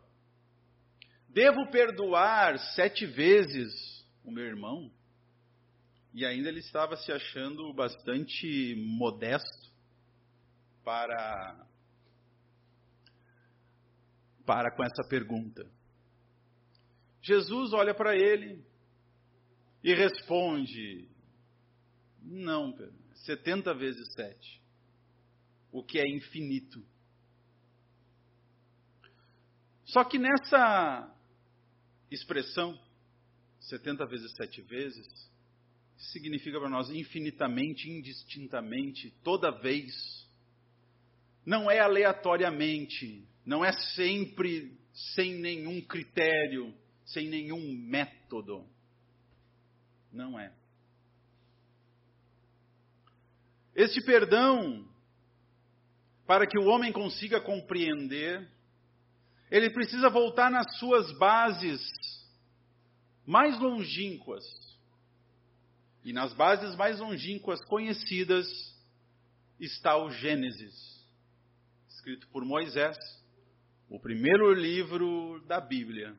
devo 1.30 1.70
perdoar 1.72 2.60
sete 2.76 3.06
vezes 3.06 3.74
o 4.24 4.32
meu 4.32 4.44
irmão? 4.46 4.92
E 6.14 6.26
ainda 6.26 6.50
ele 6.50 6.60
estava 6.60 6.98
se 6.98 7.12
achando 7.12 7.74
bastante 7.74 8.76
modesto 8.76 9.72
para 10.84 11.66
para 14.46 14.72
com 14.72 14.84
essa 14.84 15.04
pergunta. 15.10 15.70
Jesus 17.22 17.74
olha 17.74 17.94
para 17.94 18.16
ele 18.16 18.66
e 19.84 19.94
responde: 19.94 21.10
Não, 22.22 22.72
Pedro, 22.72 22.96
70 23.26 23.74
vezes 23.74 24.14
sete, 24.14 24.62
o 25.72 25.84
que 25.84 26.00
é 26.00 26.08
infinito. 26.08 26.84
Só 29.88 30.04
que 30.04 30.19
nessa 30.19 31.13
expressão, 32.12 32.78
70 33.62 34.06
vezes 34.06 34.32
7 34.34 34.62
vezes, 34.62 35.08
significa 35.97 36.60
para 36.60 36.69
nós 36.69 36.89
infinitamente, 36.89 37.89
indistintamente, 37.89 39.12
toda 39.23 39.50
vez. 39.50 39.93
Não 41.45 41.71
é 41.71 41.80
aleatoriamente, 41.80 43.26
não 43.45 43.63
é 43.63 43.71
sempre 43.95 44.78
sem 45.15 45.36
nenhum 45.36 45.82
critério, 45.82 46.73
sem 47.06 47.30
nenhum 47.30 47.73
método. 47.73 48.67
Não 50.12 50.38
é. 50.38 50.54
Este 53.73 54.02
perdão, 54.02 54.86
para 56.26 56.45
que 56.45 56.60
o 56.60 56.65
homem 56.65 56.91
consiga 56.91 57.39
compreender, 57.39 58.57
ele 59.50 59.70
precisa 59.70 60.10
voltar 60.10 60.52
nas 60.52 60.78
suas 60.78 61.12
bases 61.18 61.82
mais 63.26 63.60
longínquas. 63.60 64.44
E 66.04 66.14
nas 66.14 66.34
bases 66.34 66.76
mais 66.76 67.00
longínquas 67.00 67.64
conhecidas 67.66 68.48
está 69.60 69.98
o 69.98 70.10
Gênesis, 70.10 71.06
escrito 71.90 72.28
por 72.30 72.46
Moisés, 72.46 72.98
o 73.90 74.00
primeiro 74.00 74.54
livro 74.54 75.44
da 75.48 75.60
Bíblia. 75.60 76.16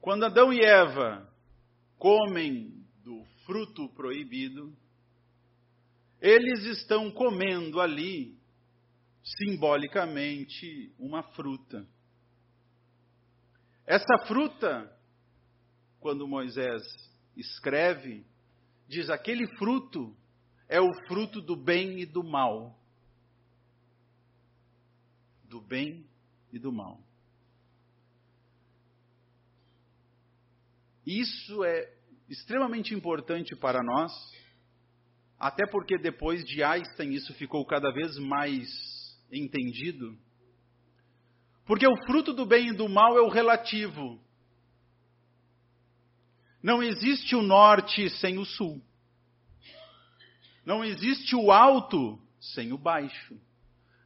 Quando 0.00 0.24
Adão 0.24 0.52
e 0.52 0.60
Eva 0.60 1.28
comem 1.98 2.84
do 3.04 3.24
fruto 3.44 3.88
proibido, 3.90 4.74
eles 6.20 6.64
estão 6.64 7.10
comendo 7.10 7.80
ali 7.80 8.36
simbolicamente 9.22 10.92
uma 10.98 11.22
fruta. 11.22 11.86
Essa 13.86 14.26
fruta, 14.26 14.90
quando 16.00 16.26
Moisés 16.26 16.82
escreve, 17.36 18.24
diz: 18.88 19.10
aquele 19.10 19.46
fruto 19.56 20.16
é 20.68 20.80
o 20.80 20.92
fruto 21.06 21.40
do 21.40 21.56
bem 21.56 22.00
e 22.00 22.06
do 22.06 22.22
mal. 22.22 22.78
Do 25.44 25.60
bem 25.60 26.06
e 26.52 26.58
do 26.58 26.72
mal. 26.72 27.00
Isso 31.06 31.64
é 31.64 31.92
extremamente 32.28 32.94
importante 32.94 33.54
para 33.56 33.82
nós, 33.82 34.12
até 35.38 35.66
porque 35.66 35.98
depois 35.98 36.44
de 36.44 36.62
Einstein 36.62 37.12
isso 37.12 37.34
ficou 37.34 37.66
cada 37.66 37.90
vez 37.90 38.16
mais 38.18 38.91
entendido. 39.32 40.16
Porque 41.64 41.86
o 41.86 41.96
fruto 42.06 42.32
do 42.32 42.44
bem 42.44 42.68
e 42.68 42.72
do 42.72 42.88
mal 42.88 43.16
é 43.16 43.22
o 43.22 43.28
relativo. 43.28 44.20
Não 46.62 46.82
existe 46.82 47.34
o 47.34 47.42
norte 47.42 48.10
sem 48.10 48.38
o 48.38 48.44
sul. 48.44 48.80
Não 50.64 50.84
existe 50.84 51.34
o 51.34 51.50
alto 51.50 52.20
sem 52.40 52.72
o 52.72 52.78
baixo. 52.78 53.40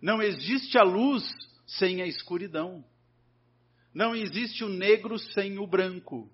Não 0.00 0.22
existe 0.22 0.78
a 0.78 0.82
luz 0.82 1.28
sem 1.66 2.00
a 2.00 2.06
escuridão. 2.06 2.84
Não 3.92 4.14
existe 4.14 4.62
o 4.62 4.68
negro 4.68 5.18
sem 5.18 5.58
o 5.58 5.66
branco. 5.66 6.30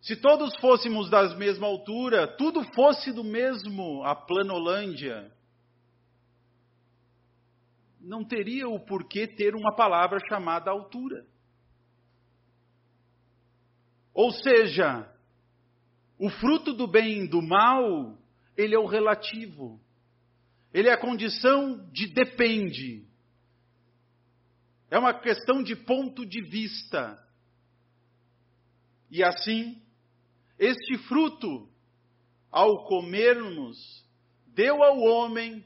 se 0.00 0.16
todos 0.16 0.56
fôssemos 0.56 1.08
da 1.08 1.36
mesma 1.36 1.66
altura, 1.66 2.26
tudo 2.26 2.64
fosse 2.74 3.12
do 3.12 3.22
mesmo 3.22 4.02
a 4.04 4.16
Planolândia, 4.16 5.32
não 8.02 8.24
teria 8.24 8.68
o 8.68 8.80
porquê 8.80 9.26
ter 9.26 9.54
uma 9.54 9.74
palavra 9.74 10.18
chamada 10.28 10.70
altura. 10.70 11.24
Ou 14.12 14.30
seja, 14.32 15.08
o 16.18 16.28
fruto 16.28 16.72
do 16.72 16.86
bem 16.86 17.24
e 17.24 17.28
do 17.28 17.40
mal, 17.40 18.18
ele 18.56 18.74
é 18.74 18.78
o 18.78 18.86
relativo. 18.86 19.80
Ele 20.74 20.88
é 20.88 20.92
a 20.92 21.00
condição 21.00 21.88
de 21.90 22.06
depende. 22.08 23.06
É 24.90 24.98
uma 24.98 25.14
questão 25.14 25.62
de 25.62 25.76
ponto 25.76 26.26
de 26.26 26.42
vista. 26.42 27.18
E 29.10 29.22
assim, 29.22 29.80
este 30.58 30.98
fruto, 31.08 31.68
ao 32.50 32.84
comermos, 32.86 34.06
deu 34.48 34.82
ao 34.82 34.98
homem 34.98 35.64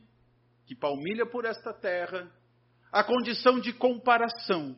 que 0.66 0.74
palmilha 0.74 1.24
por 1.24 1.44
esta 1.44 1.72
terra 1.72 2.31
a 2.92 3.02
condição 3.02 3.61
de 3.61 3.72
comparação. 3.72 4.76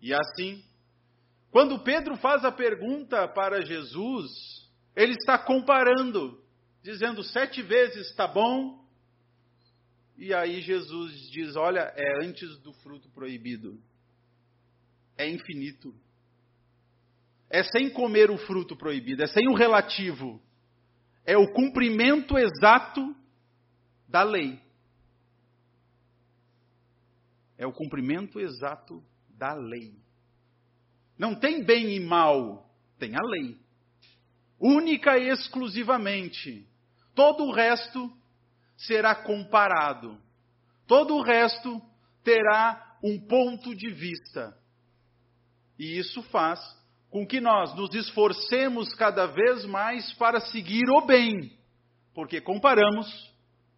E 0.00 0.12
assim, 0.12 0.62
quando 1.50 1.78
Pedro 1.80 2.16
faz 2.16 2.44
a 2.44 2.52
pergunta 2.52 3.26
para 3.26 3.64
Jesus, 3.64 4.30
ele 4.94 5.12
está 5.12 5.38
comparando, 5.38 6.42
dizendo 6.82 7.22
sete 7.24 7.62
vezes 7.62 8.08
está 8.08 8.26
bom. 8.26 8.84
E 10.16 10.34
aí 10.34 10.60
Jesus 10.60 11.30
diz: 11.30 11.56
Olha, 11.56 11.92
é 11.96 12.24
antes 12.24 12.58
do 12.58 12.72
fruto 12.74 13.08
proibido, 13.10 13.80
é 15.16 15.28
infinito. 15.28 15.94
É 17.50 17.62
sem 17.62 17.88
comer 17.88 18.30
o 18.30 18.36
fruto 18.36 18.76
proibido, 18.76 19.22
é 19.22 19.26
sem 19.26 19.48
o 19.48 19.54
relativo, 19.54 20.38
é 21.24 21.38
o 21.38 21.50
cumprimento 21.50 22.36
exato 22.36 23.16
da 24.08 24.22
lei. 24.22 24.60
É 27.56 27.66
o 27.66 27.72
cumprimento 27.72 28.40
exato 28.40 29.04
da 29.28 29.52
lei. 29.52 29.94
Não 31.18 31.34
tem 31.34 31.62
bem 31.62 31.94
e 31.94 32.00
mal, 32.00 32.70
tem 32.98 33.14
a 33.16 33.22
lei. 33.22 33.60
Única 34.58 35.18
e 35.18 35.28
exclusivamente. 35.28 36.66
Todo 37.14 37.44
o 37.44 37.52
resto 37.52 38.12
será 38.76 39.14
comparado. 39.14 40.18
Todo 40.86 41.16
o 41.16 41.22
resto 41.22 41.82
terá 42.24 42.96
um 43.02 43.20
ponto 43.20 43.74
de 43.74 43.90
vista. 43.90 44.56
E 45.78 45.98
isso 45.98 46.22
faz 46.24 46.60
com 47.10 47.26
que 47.26 47.40
nós 47.40 47.74
nos 47.74 47.94
esforcemos 47.94 48.94
cada 48.94 49.26
vez 49.26 49.64
mais 49.64 50.12
para 50.14 50.40
seguir 50.40 50.88
o 50.90 51.06
bem, 51.06 51.56
porque 52.14 52.40
comparamos 52.40 53.06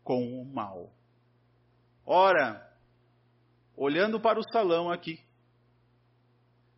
com 0.03 0.41
o 0.41 0.45
mal. 0.45 0.93
Ora, 2.05 2.67
olhando 3.77 4.21
para 4.21 4.39
o 4.39 4.53
salão 4.53 4.91
aqui, 4.91 5.21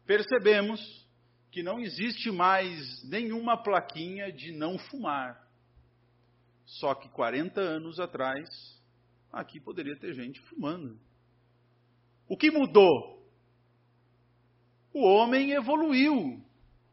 percebemos 0.06 1.02
que 1.50 1.62
não 1.62 1.80
existe 1.80 2.30
mais 2.30 3.02
nenhuma 3.04 3.62
plaquinha 3.62 4.32
de 4.32 4.52
não 4.52 4.78
fumar. 4.78 5.46
Só 6.64 6.94
que 6.94 7.08
40 7.10 7.60
anos 7.60 8.00
atrás, 8.00 8.48
aqui 9.32 9.60
poderia 9.60 9.96
ter 9.96 10.14
gente 10.14 10.40
fumando. 10.42 10.98
O 12.28 12.36
que 12.36 12.50
mudou? 12.50 13.22
O 14.94 15.04
homem 15.04 15.52
evoluiu. 15.52 16.42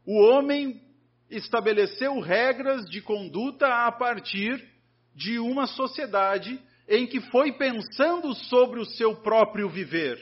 O 0.04 0.20
homem 0.26 0.82
estabeleceu 1.30 2.20
regras 2.20 2.84
de 2.90 3.00
conduta 3.00 3.86
a 3.86 3.92
partir 3.92 4.68
de 5.14 5.38
uma 5.38 5.66
sociedade 5.66 6.60
em 6.88 7.06
que 7.06 7.20
foi 7.20 7.52
pensando 7.52 8.34
sobre 8.34 8.80
o 8.80 8.84
seu 8.84 9.16
próprio 9.16 9.68
viver. 9.68 10.18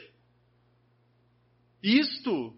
Isto 1.81 2.53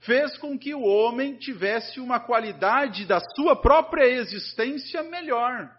fez 0.00 0.36
com 0.38 0.58
que 0.58 0.74
o 0.74 0.82
homem 0.82 1.36
tivesse 1.36 2.00
uma 2.00 2.20
qualidade 2.20 3.04
da 3.04 3.20
sua 3.34 3.56
própria 3.56 4.04
existência 4.04 5.02
melhor. 5.02 5.74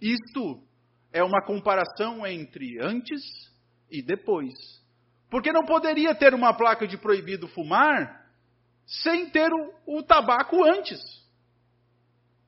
Isto 0.00 0.62
é 1.12 1.22
uma 1.22 1.42
comparação 1.42 2.26
entre 2.26 2.78
antes 2.80 3.22
e 3.90 4.02
depois. 4.02 4.54
Porque 5.30 5.52
não 5.52 5.64
poderia 5.64 6.14
ter 6.14 6.34
uma 6.34 6.54
placa 6.54 6.86
de 6.86 6.96
proibido 6.96 7.48
fumar 7.48 8.26
sem 8.86 9.28
ter 9.30 9.50
o, 9.52 9.98
o 9.98 10.02
tabaco 10.02 10.64
antes. 10.64 11.00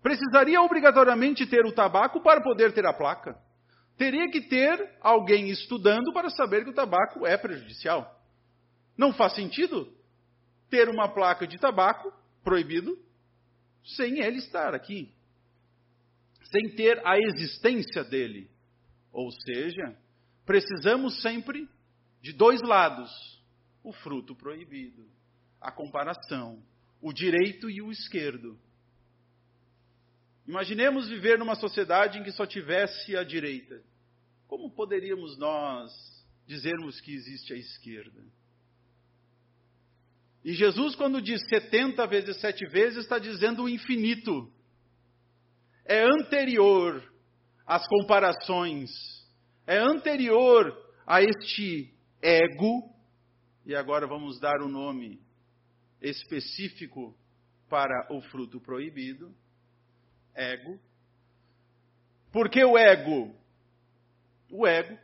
Precisaria 0.02 0.60
obrigatoriamente 0.62 1.46
ter 1.46 1.64
o 1.66 1.72
tabaco 1.72 2.22
para 2.22 2.42
poder 2.42 2.72
ter 2.72 2.86
a 2.86 2.92
placa. 2.92 3.38
Teria 3.96 4.30
que 4.30 4.40
ter 4.40 4.96
alguém 5.00 5.50
estudando 5.50 6.12
para 6.12 6.30
saber 6.30 6.64
que 6.64 6.70
o 6.70 6.74
tabaco 6.74 7.26
é 7.26 7.36
prejudicial. 7.36 8.18
Não 8.96 9.12
faz 9.12 9.34
sentido 9.34 9.92
ter 10.70 10.88
uma 10.88 11.08
placa 11.08 11.46
de 11.46 11.58
tabaco 11.58 12.12
proibido 12.42 12.98
sem 13.84 14.20
ele 14.20 14.38
estar 14.38 14.74
aqui. 14.74 15.12
Sem 16.44 16.74
ter 16.74 17.06
a 17.06 17.18
existência 17.18 18.02
dele. 18.02 18.50
Ou 19.12 19.30
seja, 19.30 19.96
precisamos 20.46 21.20
sempre 21.20 21.68
de 22.22 22.32
dois 22.32 22.62
lados: 22.62 23.10
o 23.82 23.92
fruto 23.92 24.34
proibido, 24.34 25.06
a 25.60 25.70
comparação, 25.70 26.62
o 27.02 27.12
direito 27.12 27.68
e 27.68 27.82
o 27.82 27.90
esquerdo. 27.90 28.58
Imaginemos 30.50 31.08
viver 31.08 31.38
numa 31.38 31.54
sociedade 31.54 32.18
em 32.18 32.24
que 32.24 32.32
só 32.32 32.44
tivesse 32.44 33.16
a 33.16 33.22
direita. 33.22 33.80
Como 34.48 34.68
poderíamos 34.68 35.38
nós 35.38 35.92
dizermos 36.44 37.00
que 37.00 37.14
existe 37.14 37.52
a 37.52 37.56
esquerda? 37.56 38.20
E 40.44 40.52
Jesus, 40.52 40.96
quando 40.96 41.22
diz 41.22 41.40
70 41.48 42.04
vezes 42.08 42.40
7 42.40 42.66
vezes, 42.66 42.98
está 43.04 43.16
dizendo 43.16 43.62
o 43.62 43.68
infinito. 43.68 44.52
É 45.84 46.02
anterior 46.02 47.00
às 47.64 47.86
comparações, 47.86 48.90
é 49.68 49.78
anterior 49.78 50.76
a 51.06 51.22
este 51.22 51.94
ego, 52.20 52.92
e 53.64 53.72
agora 53.76 54.04
vamos 54.04 54.40
dar 54.40 54.60
um 54.62 54.68
nome 54.68 55.20
específico 56.02 57.16
para 57.68 58.08
o 58.12 58.20
fruto 58.20 58.60
proibido 58.60 59.32
ego. 60.34 60.78
Por 62.32 62.48
que 62.48 62.64
o 62.64 62.78
ego? 62.78 63.34
O 64.50 64.66
ego, 64.66 64.98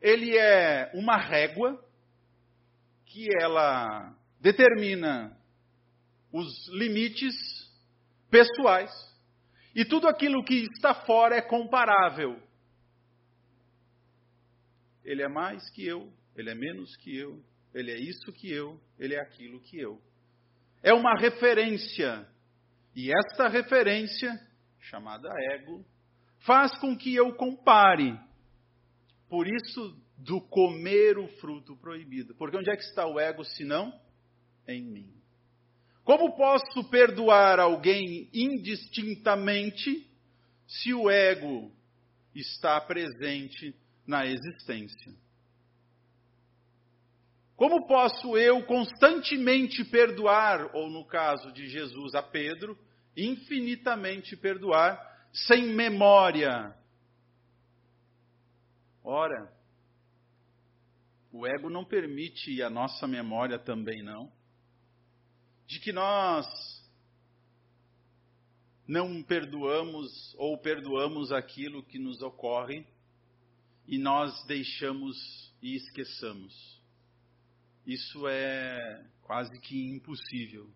ele 0.00 0.36
é 0.36 0.90
uma 0.94 1.16
régua 1.16 1.82
que 3.06 3.26
ela 3.40 4.14
determina 4.40 5.36
os 6.32 6.68
limites 6.68 7.34
pessoais. 8.30 8.90
E 9.74 9.84
tudo 9.84 10.08
aquilo 10.08 10.44
que 10.44 10.66
está 10.72 10.94
fora 10.94 11.36
é 11.36 11.42
comparável. 11.42 12.40
Ele 15.04 15.22
é 15.22 15.28
mais 15.28 15.68
que 15.70 15.86
eu, 15.86 16.12
ele 16.34 16.50
é 16.50 16.54
menos 16.54 16.96
que 16.96 17.16
eu, 17.16 17.42
ele 17.74 17.90
é 17.90 17.98
isso 17.98 18.32
que 18.32 18.50
eu, 18.50 18.80
ele 18.98 19.14
é 19.14 19.20
aquilo 19.20 19.60
que 19.60 19.78
eu. 19.78 20.00
É 20.82 20.92
uma 20.92 21.14
referência 21.18 22.26
e 22.96 23.12
esta 23.12 23.46
referência, 23.46 24.40
chamada 24.80 25.28
ego, 25.52 25.84
faz 26.46 26.74
com 26.78 26.96
que 26.96 27.14
eu 27.14 27.34
compare. 27.34 28.18
Por 29.28 29.46
isso, 29.46 29.94
do 30.16 30.40
comer 30.40 31.18
o 31.18 31.28
fruto 31.36 31.76
proibido. 31.76 32.34
Porque 32.36 32.56
onde 32.56 32.70
é 32.70 32.76
que 32.76 32.84
está 32.84 33.06
o 33.06 33.20
ego, 33.20 33.44
se 33.44 33.64
não 33.64 33.92
em 34.66 34.82
mim? 34.82 35.12
Como 36.04 36.36
posso 36.36 36.88
perdoar 36.88 37.60
alguém 37.60 38.30
indistintamente 38.32 40.08
se 40.66 40.94
o 40.94 41.10
ego 41.10 41.70
está 42.34 42.80
presente 42.80 43.74
na 44.06 44.24
existência? 44.24 45.12
Como 47.56 47.86
posso 47.86 48.38
eu 48.38 48.64
constantemente 48.64 49.84
perdoar, 49.84 50.74
ou 50.74 50.88
no 50.88 51.04
caso 51.04 51.52
de 51.52 51.66
Jesus 51.66 52.14
a 52.14 52.22
Pedro, 52.22 52.78
infinitamente 53.16 54.36
perdoar, 54.36 55.00
sem 55.32 55.68
memória. 55.68 56.76
Ora, 59.02 59.52
o 61.32 61.46
ego 61.46 61.70
não 61.70 61.84
permite 61.84 62.52
e 62.52 62.62
a 62.62 62.70
nossa 62.70 63.06
memória 63.06 63.58
também 63.58 64.02
não, 64.02 64.32
de 65.66 65.80
que 65.80 65.92
nós 65.92 66.46
não 68.86 69.22
perdoamos 69.22 70.34
ou 70.38 70.56
perdoamos 70.58 71.32
aquilo 71.32 71.82
que 71.82 71.98
nos 71.98 72.22
ocorre 72.22 72.86
e 73.86 73.98
nós 73.98 74.44
deixamos 74.46 75.16
e 75.60 75.76
esqueçamos. 75.76 76.80
Isso 77.86 78.26
é 78.28 79.06
quase 79.22 79.58
que 79.60 79.88
impossível. 79.90 80.70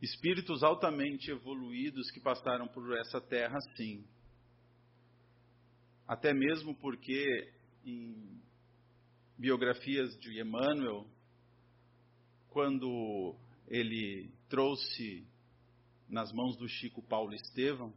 Espíritos 0.00 0.62
altamente 0.62 1.30
evoluídos 1.30 2.10
que 2.10 2.20
passaram 2.20 2.66
por 2.66 2.96
essa 2.98 3.20
terra, 3.20 3.58
sim. 3.76 4.04
Até 6.06 6.32
mesmo 6.32 6.74
porque 6.74 7.52
em 7.84 8.40
biografias 9.36 10.18
de 10.18 10.40
Emmanuel, 10.40 11.06
quando 12.48 13.36
ele 13.68 14.30
trouxe 14.48 15.26
nas 16.08 16.32
mãos 16.32 16.56
do 16.56 16.68
Chico 16.68 17.02
Paulo 17.02 17.34
Estevão, 17.34 17.94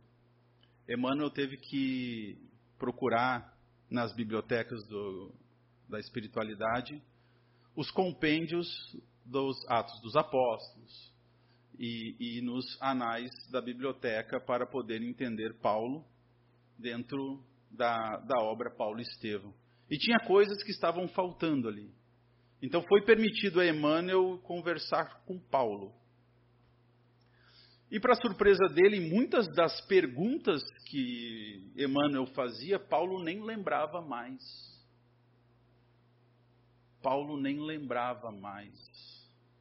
Emmanuel 0.87 1.31
teve 1.31 1.57
que 1.57 2.37
procurar 2.77 3.57
nas 3.89 4.13
bibliotecas 4.13 4.85
do, 4.87 5.33
da 5.87 5.99
espiritualidade 5.99 7.01
os 7.75 7.89
compêndios 7.89 8.67
dos 9.25 9.57
Atos 9.69 9.99
dos 10.01 10.15
Apóstolos 10.15 11.12
e, 11.77 12.15
e 12.19 12.41
nos 12.41 12.65
anais 12.81 13.31
da 13.51 13.61
biblioteca 13.61 14.39
para 14.39 14.65
poder 14.65 15.01
entender 15.01 15.53
Paulo 15.59 16.05
dentro 16.77 17.43
da, 17.71 18.17
da 18.17 18.41
obra 18.41 18.69
Paulo 18.69 18.99
Estevão. 18.99 19.53
E 19.89 19.97
tinha 19.97 20.19
coisas 20.19 20.61
que 20.63 20.71
estavam 20.71 21.07
faltando 21.07 21.67
ali. 21.67 21.91
Então 22.61 22.81
foi 22.83 23.03
permitido 23.03 23.59
a 23.59 23.67
Emmanuel 23.67 24.39
conversar 24.43 25.23
com 25.25 25.39
Paulo. 25.39 25.93
E 27.91 27.99
para 27.99 28.15
surpresa 28.15 28.65
dele, 28.73 28.99
muitas 28.99 29.47
das 29.53 29.79
perguntas 29.85 30.63
que 30.89 31.71
Emmanuel 31.75 32.25
fazia, 32.27 32.79
Paulo 32.79 33.23
nem 33.23 33.43
lembrava 33.43 34.01
mais. 34.01 34.41
Paulo 37.03 37.37
nem 37.39 37.59
lembrava 37.59 38.31
mais. 38.31 38.73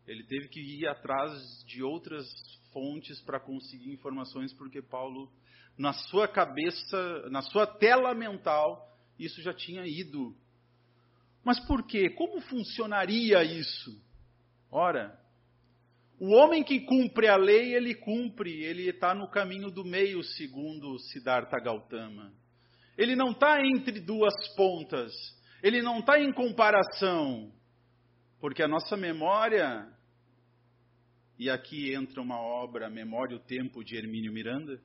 Ele 0.06 0.24
teve 0.24 0.48
que 0.48 0.60
ir 0.60 0.86
atrás 0.86 1.64
de 1.66 1.82
outras 1.82 2.26
fontes 2.72 3.20
para 3.20 3.40
conseguir 3.40 3.92
informações, 3.92 4.52
porque 4.54 4.82
Paulo, 4.82 5.30
na 5.78 5.92
sua 5.92 6.26
cabeça, 6.26 7.28
na 7.30 7.42
sua 7.42 7.66
tela 7.66 8.14
mental, 8.14 8.88
isso 9.18 9.40
já 9.42 9.52
tinha 9.52 9.86
ido. 9.86 10.34
Mas 11.44 11.60
por 11.66 11.86
quê? 11.86 12.10
Como 12.10 12.40
funcionaria 12.40 13.42
isso? 13.44 14.00
Ora, 14.70 15.18
o 16.18 16.30
homem 16.30 16.62
que 16.64 16.80
cumpre 16.80 17.28
a 17.28 17.36
lei, 17.36 17.74
ele 17.74 17.94
cumpre, 17.94 18.64
ele 18.64 18.88
está 18.88 19.14
no 19.14 19.28
caminho 19.28 19.70
do 19.70 19.84
meio, 19.84 20.22
segundo 20.22 20.98
Siddhartha 20.98 21.58
Gautama. 21.60 22.32
Ele 22.96 23.16
não 23.16 23.30
está 23.32 23.60
entre 23.64 24.00
duas 24.00 24.34
pontas 24.54 25.12
ele 25.62 25.80
não 25.80 26.00
está 26.00 26.18
em 26.18 26.32
comparação, 26.32 27.52
porque 28.42 28.60
a 28.60 28.66
nossa 28.66 28.96
memória, 28.96 29.88
e 31.38 31.48
aqui 31.48 31.94
entra 31.94 32.20
uma 32.20 32.40
obra, 32.40 32.90
Memória 32.90 33.34
e 33.34 33.36
o 33.36 33.40
Tempo, 33.40 33.84
de 33.84 33.96
Hermínio 33.96 34.32
Miranda, 34.32 34.82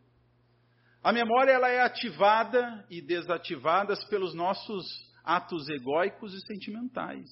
a 1.01 1.11
memória 1.11 1.53
ela 1.53 1.67
é 1.67 1.81
ativada 1.81 2.85
e 2.87 3.01
desativada 3.01 3.95
pelos 4.11 4.35
nossos 4.35 4.85
atos 5.23 5.67
egóicos 5.69 6.35
e 6.35 6.45
sentimentais. 6.45 7.27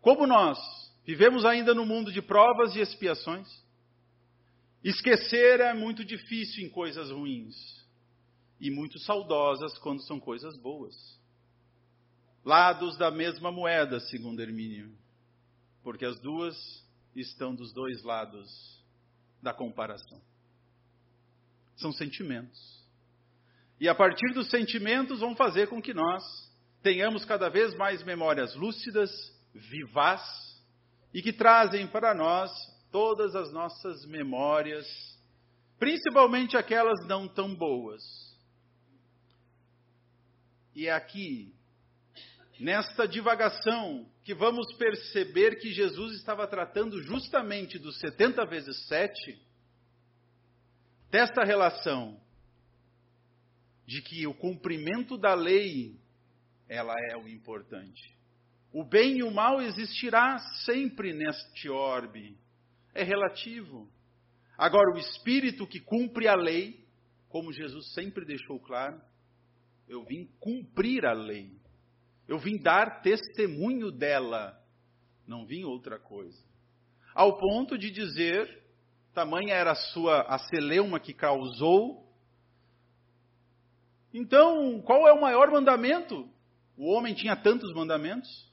Como 0.00 0.26
nós 0.26 0.58
vivemos 1.04 1.44
ainda 1.44 1.74
no 1.74 1.84
mundo 1.84 2.10
de 2.10 2.22
provas 2.22 2.74
e 2.74 2.80
expiações, 2.80 3.46
esquecer 4.82 5.60
é 5.60 5.74
muito 5.74 6.06
difícil 6.06 6.64
em 6.64 6.70
coisas 6.70 7.10
ruins 7.10 7.54
e 8.58 8.70
muito 8.70 8.98
saudosas 9.00 9.76
quando 9.76 10.00
são 10.06 10.18
coisas 10.18 10.56
boas 10.56 11.21
lados 12.44 12.96
da 12.96 13.10
mesma 13.10 13.52
moeda, 13.52 14.00
segundo 14.00 14.40
Hermínio, 14.40 14.92
porque 15.82 16.04
as 16.04 16.18
duas 16.20 16.56
estão 17.14 17.54
dos 17.54 17.72
dois 17.72 18.02
lados 18.02 18.82
da 19.40 19.52
comparação. 19.52 20.20
São 21.76 21.92
sentimentos. 21.92 22.82
E 23.80 23.88
a 23.88 23.94
partir 23.94 24.32
dos 24.32 24.48
sentimentos 24.50 25.20
vão 25.20 25.34
fazer 25.34 25.68
com 25.68 25.80
que 25.80 25.92
nós 25.92 26.22
tenhamos 26.82 27.24
cada 27.24 27.48
vez 27.48 27.74
mais 27.74 28.02
memórias 28.02 28.54
lúcidas, 28.54 29.10
vivaz 29.54 30.22
e 31.12 31.22
que 31.22 31.32
trazem 31.32 31.86
para 31.86 32.14
nós 32.14 32.50
todas 32.90 33.34
as 33.34 33.52
nossas 33.52 34.04
memórias, 34.06 34.86
principalmente 35.78 36.56
aquelas 36.56 37.06
não 37.06 37.26
tão 37.26 37.54
boas. 37.54 38.02
E 40.74 40.86
é 40.86 40.92
aqui 40.92 41.54
nesta 42.62 43.08
divagação 43.08 44.08
que 44.22 44.32
vamos 44.32 44.72
perceber 44.74 45.56
que 45.56 45.72
Jesus 45.72 46.14
estava 46.14 46.46
tratando 46.46 47.02
justamente 47.02 47.76
dos 47.76 47.98
70 47.98 48.46
vezes 48.46 48.86
7, 48.86 49.36
desta 51.10 51.42
relação 51.42 52.20
de 53.84 54.00
que 54.00 54.28
o 54.28 54.32
cumprimento 54.32 55.18
da 55.18 55.34
lei 55.34 55.98
ela 56.68 56.94
é 57.10 57.16
o 57.16 57.28
importante. 57.28 58.16
O 58.72 58.84
bem 58.84 59.18
e 59.18 59.22
o 59.24 59.30
mal 59.32 59.60
existirá 59.60 60.38
sempre 60.64 61.12
neste 61.12 61.68
orbe. 61.68 62.38
É 62.94 63.02
relativo. 63.02 63.90
Agora, 64.56 64.94
o 64.94 64.98
espírito 64.98 65.66
que 65.66 65.80
cumpre 65.80 66.28
a 66.28 66.36
lei, 66.36 66.86
como 67.28 67.52
Jesus 67.52 67.92
sempre 67.92 68.24
deixou 68.24 68.60
claro, 68.60 69.00
eu 69.88 70.04
vim 70.04 70.30
cumprir 70.38 71.04
a 71.04 71.12
lei. 71.12 71.60
Eu 72.32 72.38
vim 72.38 72.56
dar 72.56 73.02
testemunho 73.02 73.90
dela, 73.90 74.58
não 75.26 75.44
vim 75.44 75.64
outra 75.64 75.98
coisa. 75.98 76.42
Ao 77.14 77.36
ponto 77.36 77.76
de 77.76 77.90
dizer, 77.90 78.64
tamanha 79.12 79.52
era 79.52 79.72
a 79.72 79.74
sua 79.74 80.22
a 80.22 80.38
celeuma 80.38 80.98
que 80.98 81.12
causou. 81.12 82.10
Então, 84.14 84.80
qual 84.80 85.06
é 85.06 85.12
o 85.12 85.20
maior 85.20 85.50
mandamento? 85.50 86.26
O 86.74 86.90
homem 86.94 87.12
tinha 87.12 87.36
tantos 87.36 87.70
mandamentos? 87.74 88.50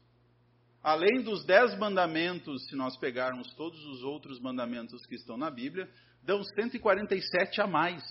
Além 0.84 1.22
dos 1.24 1.46
dez 1.46 1.74
mandamentos, 1.80 2.68
se 2.68 2.76
nós 2.76 2.98
pegarmos 2.98 3.54
todos 3.54 3.82
os 3.86 4.04
outros 4.04 4.42
mandamentos 4.42 5.06
que 5.06 5.16
estão 5.16 5.38
na 5.38 5.50
Bíblia, 5.50 5.90
dão 6.22 6.44
147 6.44 7.62
a 7.62 7.66
mais. 7.66 8.04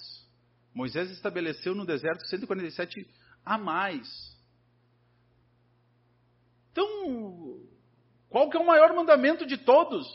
Moisés 0.72 1.10
estabeleceu 1.10 1.74
no 1.74 1.84
deserto 1.84 2.26
147 2.26 3.06
a 3.44 3.58
mais. 3.58 4.37
Então, 6.78 7.60
qual 8.28 8.48
que 8.48 8.56
é 8.56 8.60
o 8.60 8.66
maior 8.66 8.94
mandamento 8.94 9.44
de 9.44 9.58
todos? 9.58 10.06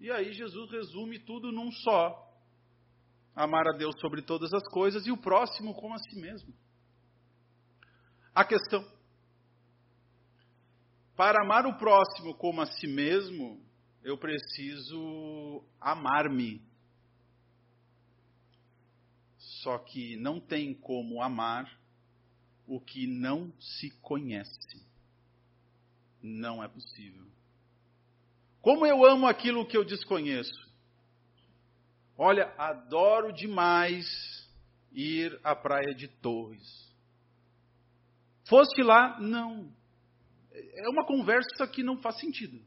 E 0.00 0.10
aí 0.10 0.32
Jesus 0.32 0.68
resume 0.72 1.20
tudo 1.20 1.52
num 1.52 1.70
só. 1.70 2.26
Amar 3.34 3.68
a 3.68 3.76
Deus 3.76 3.94
sobre 4.00 4.20
todas 4.20 4.52
as 4.52 4.66
coisas 4.68 5.06
e 5.06 5.12
o 5.12 5.16
próximo 5.16 5.72
como 5.72 5.94
a 5.94 5.98
si 5.98 6.20
mesmo. 6.20 6.52
A 8.34 8.44
questão. 8.44 8.84
Para 11.14 11.44
amar 11.44 11.64
o 11.66 11.78
próximo 11.78 12.34
como 12.34 12.60
a 12.60 12.66
si 12.66 12.88
mesmo, 12.88 13.62
eu 14.02 14.18
preciso 14.18 15.62
amar-me. 15.80 16.60
Só 19.62 19.78
que 19.78 20.16
não 20.16 20.40
tem 20.40 20.74
como 20.74 21.22
amar 21.22 21.70
o 22.66 22.80
que 22.80 23.06
não 23.06 23.52
se 23.60 23.90
conhece. 24.00 24.89
Não 26.22 26.62
é 26.62 26.68
possível. 26.68 27.26
Como 28.60 28.86
eu 28.86 29.04
amo 29.04 29.26
aquilo 29.26 29.66
que 29.66 29.76
eu 29.76 29.84
desconheço. 29.84 30.68
Olha, 32.16 32.52
adoro 32.58 33.32
demais 33.32 34.06
ir 34.92 35.38
à 35.42 35.56
praia 35.56 35.94
de 35.94 36.08
Torres. 36.08 36.90
Foste 38.46 38.82
lá? 38.82 39.18
Não. 39.20 39.72
É 40.52 40.88
uma 40.88 41.06
conversa 41.06 41.66
que 41.66 41.82
não 41.82 42.02
faz 42.02 42.18
sentido. 42.18 42.60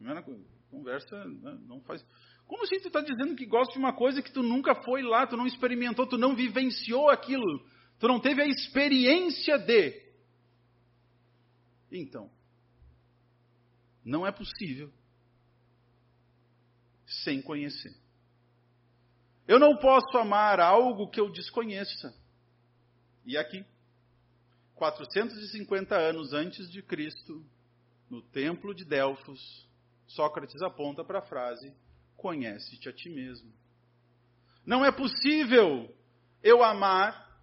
Não 0.00 0.16
é 0.16 0.24
conversa 0.70 1.24
né, 1.24 1.58
não 1.66 1.80
faz. 1.80 2.04
Como 2.46 2.62
assim 2.62 2.78
tu 2.78 2.88
está 2.88 3.00
dizendo 3.00 3.34
que 3.34 3.44
gosta 3.44 3.72
de 3.72 3.78
uma 3.78 3.92
coisa 3.92 4.22
que 4.22 4.32
tu 4.32 4.42
nunca 4.42 4.74
foi 4.82 5.02
lá, 5.02 5.26
tu 5.26 5.36
não 5.36 5.46
experimentou, 5.46 6.06
tu 6.06 6.16
não 6.16 6.36
vivenciou 6.36 7.10
aquilo, 7.10 7.66
tu 7.98 8.06
não 8.06 8.20
teve 8.20 8.40
a 8.40 8.46
experiência 8.46 9.58
de? 9.58 10.00
Então, 11.90 12.30
não 14.06 14.24
é 14.24 14.30
possível 14.30 14.90
sem 17.24 17.42
conhecer. 17.42 17.92
Eu 19.48 19.58
não 19.58 19.76
posso 19.76 20.16
amar 20.16 20.60
algo 20.60 21.10
que 21.10 21.20
eu 21.20 21.30
desconheça. 21.30 22.14
E 23.24 23.36
aqui, 23.36 23.64
450 24.76 25.96
anos 25.96 26.32
antes 26.32 26.70
de 26.70 26.82
Cristo, 26.82 27.44
no 28.08 28.22
templo 28.22 28.72
de 28.72 28.84
Delfos, 28.84 29.68
Sócrates 30.06 30.62
aponta 30.62 31.04
para 31.04 31.18
a 31.18 31.26
frase: 31.26 31.74
Conhece-te 32.16 32.88
a 32.88 32.92
ti 32.92 33.08
mesmo. 33.08 33.52
Não 34.64 34.84
é 34.84 34.92
possível 34.92 35.92
eu 36.42 36.62
amar 36.62 37.40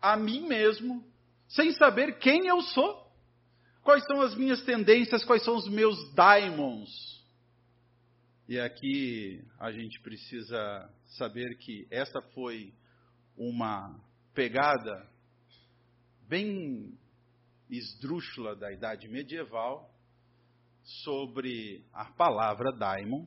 a 0.00 0.16
mim 0.16 0.46
mesmo 0.46 1.06
sem 1.46 1.72
saber 1.72 2.18
quem 2.18 2.46
eu 2.46 2.62
sou. 2.62 3.07
Quais 3.88 4.04
são 4.04 4.20
as 4.20 4.34
minhas 4.34 4.62
tendências? 4.64 5.24
Quais 5.24 5.42
são 5.42 5.56
os 5.56 5.66
meus 5.66 6.12
daimons? 6.12 7.24
E 8.46 8.60
aqui 8.60 9.42
a 9.58 9.72
gente 9.72 9.98
precisa 10.00 10.92
saber 11.16 11.56
que 11.56 11.86
essa 11.90 12.20
foi 12.34 12.70
uma 13.34 13.98
pegada 14.34 15.08
bem 16.28 16.98
esdrúxula 17.70 18.54
da 18.54 18.70
idade 18.70 19.08
medieval 19.08 19.90
sobre 20.82 21.82
a 21.90 22.04
palavra 22.04 22.70
daimon, 22.70 23.24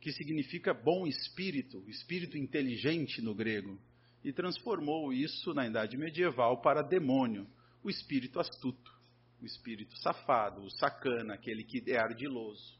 que 0.00 0.10
significa 0.10 0.74
bom 0.74 1.06
espírito, 1.06 1.88
espírito 1.88 2.36
inteligente 2.36 3.22
no 3.22 3.32
grego, 3.32 3.78
e 4.24 4.32
transformou 4.32 5.12
isso 5.12 5.54
na 5.54 5.68
idade 5.68 5.96
medieval 5.96 6.60
para 6.60 6.82
demônio, 6.82 7.46
o 7.80 7.88
espírito 7.88 8.40
astuto, 8.40 8.99
o 9.40 9.46
espírito 9.46 9.96
safado, 9.98 10.62
o 10.62 10.70
sacana, 10.70 11.34
aquele 11.34 11.64
que 11.64 11.82
é 11.90 11.98
ardiloso. 11.98 12.78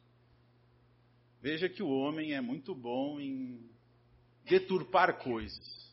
Veja 1.41 1.69
que 1.69 1.83
o 1.83 1.89
homem 1.89 2.35
é 2.35 2.41
muito 2.41 2.75
bom 2.75 3.19
em 3.19 3.71
deturpar 4.45 5.19
coisas. 5.19 5.91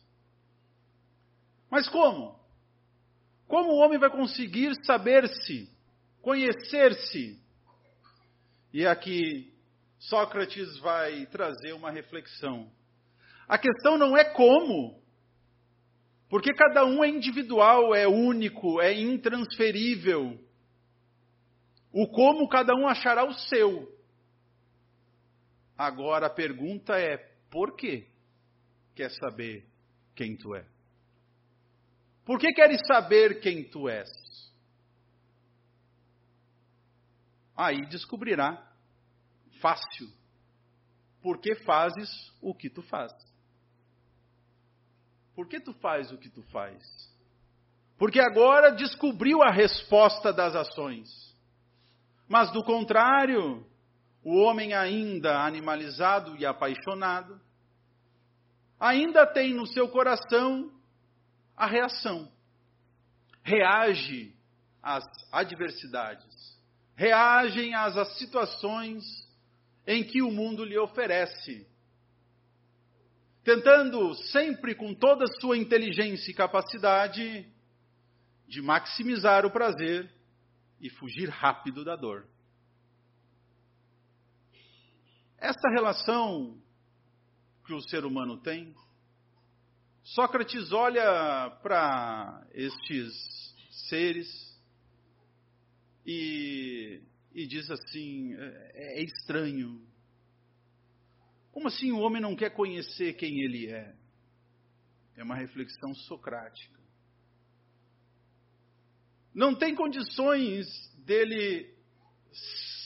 Mas 1.70 1.88
como? 1.88 2.38
Como 3.46 3.70
o 3.70 3.78
homem 3.78 3.98
vai 3.98 4.10
conseguir 4.10 4.74
saber-se, 4.84 5.70
conhecer-se? 6.20 7.40
E 8.72 8.86
aqui 8.86 9.54
Sócrates 9.98 10.78
vai 10.78 11.24
trazer 11.26 11.72
uma 11.72 11.90
reflexão. 11.90 12.70
A 13.48 13.56
questão 13.56 13.96
não 13.96 14.16
é 14.16 14.24
como, 14.24 15.02
porque 16.28 16.52
cada 16.52 16.84
um 16.84 17.02
é 17.02 17.08
individual, 17.08 17.94
é 17.94 18.06
único, 18.06 18.82
é 18.82 18.92
intransferível. 18.92 20.38
O 21.92 22.06
como 22.08 22.48
cada 22.48 22.74
um 22.74 22.86
achará 22.86 23.24
o 23.24 23.32
seu. 23.32 23.96
Agora 25.76 26.26
a 26.26 26.30
pergunta 26.30 26.98
é: 26.98 27.16
por 27.50 27.76
que 27.76 28.08
quer 28.94 29.10
saber 29.10 29.66
quem 30.14 30.36
tu 30.36 30.54
é? 30.54 30.66
Por 32.24 32.38
que 32.38 32.52
queres 32.52 32.80
saber 32.86 33.40
quem 33.40 33.64
tu 33.64 33.88
és? 33.88 34.10
Aí 37.56 37.86
descobrirá, 37.86 38.70
fácil, 39.60 40.08
por 41.22 41.40
que 41.40 41.54
fazes 41.56 42.08
o 42.40 42.54
que 42.54 42.68
tu 42.68 42.82
fazes. 42.82 43.26
Por 45.34 45.48
que 45.48 45.60
tu 45.60 45.72
faz 45.74 46.12
o 46.12 46.18
que 46.18 46.28
tu 46.28 46.42
faz? 46.44 46.82
Porque 47.96 48.20
agora 48.20 48.70
descobriu 48.70 49.42
a 49.42 49.50
resposta 49.50 50.32
das 50.32 50.54
ações. 50.54 51.27
Mas 52.28 52.52
do 52.52 52.62
contrário, 52.62 53.66
o 54.22 54.36
homem 54.42 54.74
ainda 54.74 55.40
animalizado 55.40 56.36
e 56.36 56.44
apaixonado, 56.44 57.40
ainda 58.78 59.26
tem 59.26 59.54
no 59.54 59.66
seu 59.66 59.88
coração 59.88 60.70
a 61.56 61.66
reação. 61.66 62.30
Reage 63.42 64.36
às 64.82 65.04
adversidades, 65.32 66.60
reagem 66.94 67.74
às, 67.74 67.96
às 67.96 68.18
situações 68.18 69.02
em 69.86 70.04
que 70.04 70.20
o 70.20 70.30
mundo 70.30 70.64
lhe 70.64 70.78
oferece. 70.78 71.66
Tentando 73.42 74.14
sempre 74.30 74.74
com 74.74 74.94
toda 74.94 75.24
a 75.24 75.40
sua 75.40 75.56
inteligência 75.56 76.30
e 76.30 76.34
capacidade 76.34 77.50
de 78.46 78.60
maximizar 78.60 79.46
o 79.46 79.50
prazer 79.50 80.17
e 80.80 80.90
fugir 80.90 81.28
rápido 81.28 81.84
da 81.84 81.96
dor. 81.96 82.28
Essa 85.36 85.68
relação 85.70 86.60
que 87.64 87.72
o 87.72 87.80
ser 87.82 88.04
humano 88.04 88.40
tem 88.40 88.74
Sócrates 90.14 90.72
olha 90.72 91.50
para 91.62 92.46
estes 92.54 93.12
seres 93.88 94.26
e, 96.06 97.02
e 97.34 97.46
diz 97.46 97.70
assim: 97.70 98.34
é, 98.34 99.00
é 99.00 99.02
estranho. 99.02 99.86
Como 101.52 101.68
assim 101.68 101.92
o 101.92 101.98
homem 101.98 102.22
não 102.22 102.34
quer 102.34 102.50
conhecer 102.54 103.14
quem 103.14 103.40
ele 103.40 103.70
é? 103.70 103.94
É 105.16 105.22
uma 105.22 105.36
reflexão 105.36 105.94
socrática. 105.94 106.77
Não 109.38 109.54
tem 109.54 109.72
condições 109.72 110.66
dele 111.06 111.72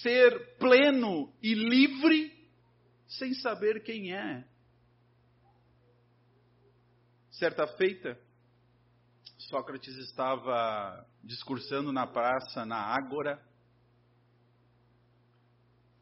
ser 0.02 0.58
pleno 0.58 1.32
e 1.42 1.54
livre 1.54 2.30
sem 3.08 3.32
saber 3.32 3.82
quem 3.82 4.14
é. 4.14 4.46
Certa 7.30 7.66
feita, 7.78 8.20
Sócrates 9.38 9.96
estava 9.96 11.08
discursando 11.24 11.90
na 11.90 12.06
praça, 12.06 12.66
na 12.66 12.76
Ágora, 12.76 13.42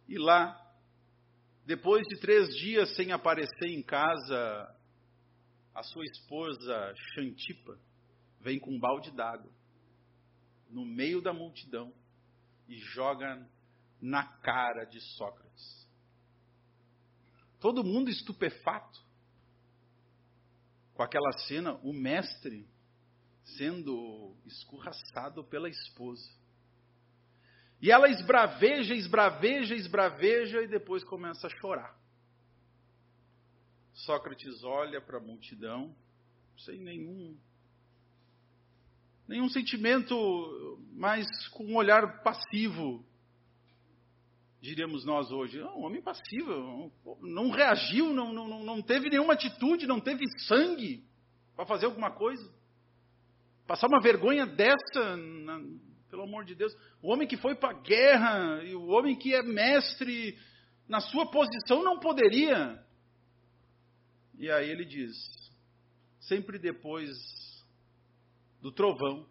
e 0.08 0.18
lá, 0.18 0.60
depois 1.64 2.04
de 2.08 2.18
três 2.18 2.48
dias 2.56 2.96
sem 2.96 3.12
aparecer 3.12 3.68
em 3.68 3.84
casa, 3.84 4.76
a 5.72 5.82
sua 5.84 6.04
esposa 6.06 6.92
Xantipa 7.14 7.78
vem 8.40 8.58
com 8.58 8.72
um 8.72 8.80
balde 8.80 9.12
d'água 9.12 9.59
no 10.70 10.84
meio 10.84 11.20
da 11.20 11.32
multidão 11.32 11.92
e 12.68 12.78
joga 12.78 13.46
na 14.00 14.24
cara 14.24 14.84
de 14.84 15.00
Sócrates. 15.16 15.88
Todo 17.58 17.84
mundo 17.84 18.08
estupefato 18.08 19.00
com 20.94 21.02
aquela 21.02 21.32
cena, 21.46 21.74
o 21.82 21.92
mestre 21.92 22.68
sendo 23.56 24.36
escorraçado 24.46 25.42
pela 25.44 25.68
esposa. 25.68 26.30
E 27.80 27.90
ela 27.90 28.08
esbraveja, 28.08 28.94
esbraveja, 28.94 29.74
esbraveja 29.74 30.62
e 30.62 30.68
depois 30.68 31.02
começa 31.02 31.46
a 31.46 31.50
chorar. 31.50 31.98
Sócrates 33.94 34.62
olha 34.62 35.00
para 35.00 35.18
a 35.18 35.22
multidão 35.22 35.94
sem 36.58 36.78
nenhum 36.78 37.38
nenhum 39.30 39.48
sentimento, 39.48 40.76
mas 40.92 41.24
com 41.50 41.64
um 41.64 41.76
olhar 41.76 42.20
passivo, 42.24 43.06
diríamos 44.60 45.04
nós 45.04 45.30
hoje. 45.30 45.62
Um 45.62 45.84
homem 45.84 46.02
passivo, 46.02 46.92
não 47.22 47.48
reagiu, 47.50 48.12
não, 48.12 48.32
não, 48.32 48.64
não 48.64 48.82
teve 48.82 49.08
nenhuma 49.08 49.34
atitude, 49.34 49.86
não 49.86 50.00
teve 50.00 50.24
sangue 50.48 51.04
para 51.54 51.64
fazer 51.64 51.86
alguma 51.86 52.10
coisa. 52.10 52.52
Passar 53.68 53.86
uma 53.86 54.00
vergonha 54.00 54.44
dessa, 54.46 55.16
na, 55.16 55.62
pelo 56.10 56.24
amor 56.24 56.44
de 56.44 56.56
Deus. 56.56 56.76
O 57.00 57.12
homem 57.12 57.28
que 57.28 57.36
foi 57.36 57.54
para 57.54 57.70
a 57.70 57.80
guerra, 57.80 58.64
e 58.64 58.74
o 58.74 58.88
homem 58.88 59.14
que 59.14 59.32
é 59.32 59.44
mestre, 59.44 60.36
na 60.88 60.98
sua 60.98 61.30
posição 61.30 61.84
não 61.84 62.00
poderia. 62.00 62.84
E 64.36 64.50
aí 64.50 64.68
ele 64.68 64.84
diz: 64.84 65.14
sempre 66.18 66.58
depois 66.58 67.16
do 68.60 68.72
trovão 68.72 69.26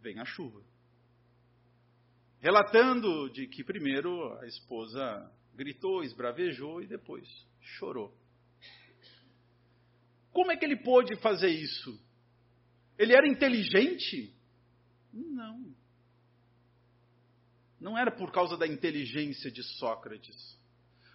vem 0.00 0.18
a 0.18 0.24
chuva 0.24 0.62
relatando 2.44 3.30
de 3.30 3.46
que 3.46 3.64
primeiro 3.64 4.38
a 4.38 4.46
esposa 4.46 5.32
gritou, 5.54 6.04
esbravejou 6.04 6.82
e 6.82 6.86
depois 6.86 7.26
chorou. 7.58 8.14
Como 10.30 10.52
é 10.52 10.56
que 10.58 10.62
ele 10.62 10.76
pôde 10.76 11.16
fazer 11.16 11.48
isso? 11.48 11.98
Ele 12.98 13.14
era 13.14 13.26
inteligente? 13.26 14.30
Não. 15.10 15.74
Não 17.80 17.96
era 17.96 18.10
por 18.10 18.30
causa 18.30 18.58
da 18.58 18.66
inteligência 18.66 19.50
de 19.50 19.62
Sócrates. 19.78 20.58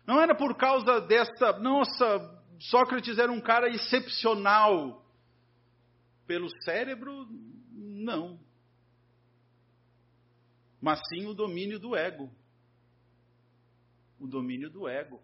Não 0.08 0.20
era 0.20 0.34
por 0.34 0.58
causa 0.58 1.00
dessa. 1.00 1.60
Nossa, 1.60 2.44
Sócrates 2.60 3.20
era 3.20 3.32
um 3.32 3.40
cara 3.40 3.70
excepcional. 3.70 5.06
Pelo 6.30 6.48
cérebro, 6.64 7.28
não 7.72 8.40
mas 10.82 11.00
sim 11.10 11.26
o 11.26 11.34
domínio 11.34 11.80
do 11.80 11.96
ego. 11.96 12.32
O 14.20 14.28
domínio 14.28 14.70
do 14.70 14.88
ego. 14.88 15.22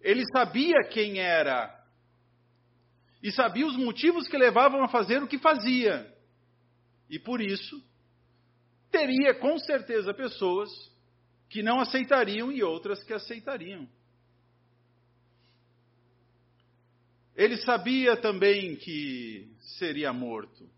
Ele 0.00 0.24
sabia 0.32 0.82
quem 0.90 1.18
era 1.18 1.78
e 3.22 3.30
sabia 3.30 3.66
os 3.66 3.76
motivos 3.76 4.26
que 4.28 4.38
levavam 4.38 4.82
a 4.82 4.88
fazer 4.88 5.22
o 5.22 5.28
que 5.28 5.38
fazia. 5.38 6.10
E 7.08 7.18
por 7.18 7.40
isso, 7.40 7.82
teria 8.90 9.34
com 9.34 9.58
certeza 9.58 10.14
pessoas 10.14 10.70
que 11.50 11.62
não 11.62 11.80
aceitariam 11.80 12.50
e 12.50 12.62
outras 12.62 13.02
que 13.04 13.12
aceitariam. 13.12 13.86
Ele 17.40 17.56
sabia 17.56 18.18
também 18.18 18.76
que 18.76 19.50
seria 19.78 20.12
morto. 20.12 20.68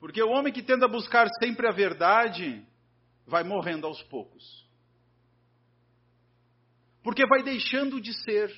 Porque 0.00 0.20
o 0.20 0.30
homem 0.30 0.52
que 0.52 0.60
tenta 0.60 0.88
buscar 0.88 1.28
sempre 1.40 1.68
a 1.68 1.70
verdade 1.72 2.66
vai 3.24 3.44
morrendo 3.44 3.86
aos 3.86 4.02
poucos. 4.02 4.68
Porque 7.00 7.24
vai 7.28 7.44
deixando 7.44 8.00
de 8.00 8.12
ser. 8.24 8.52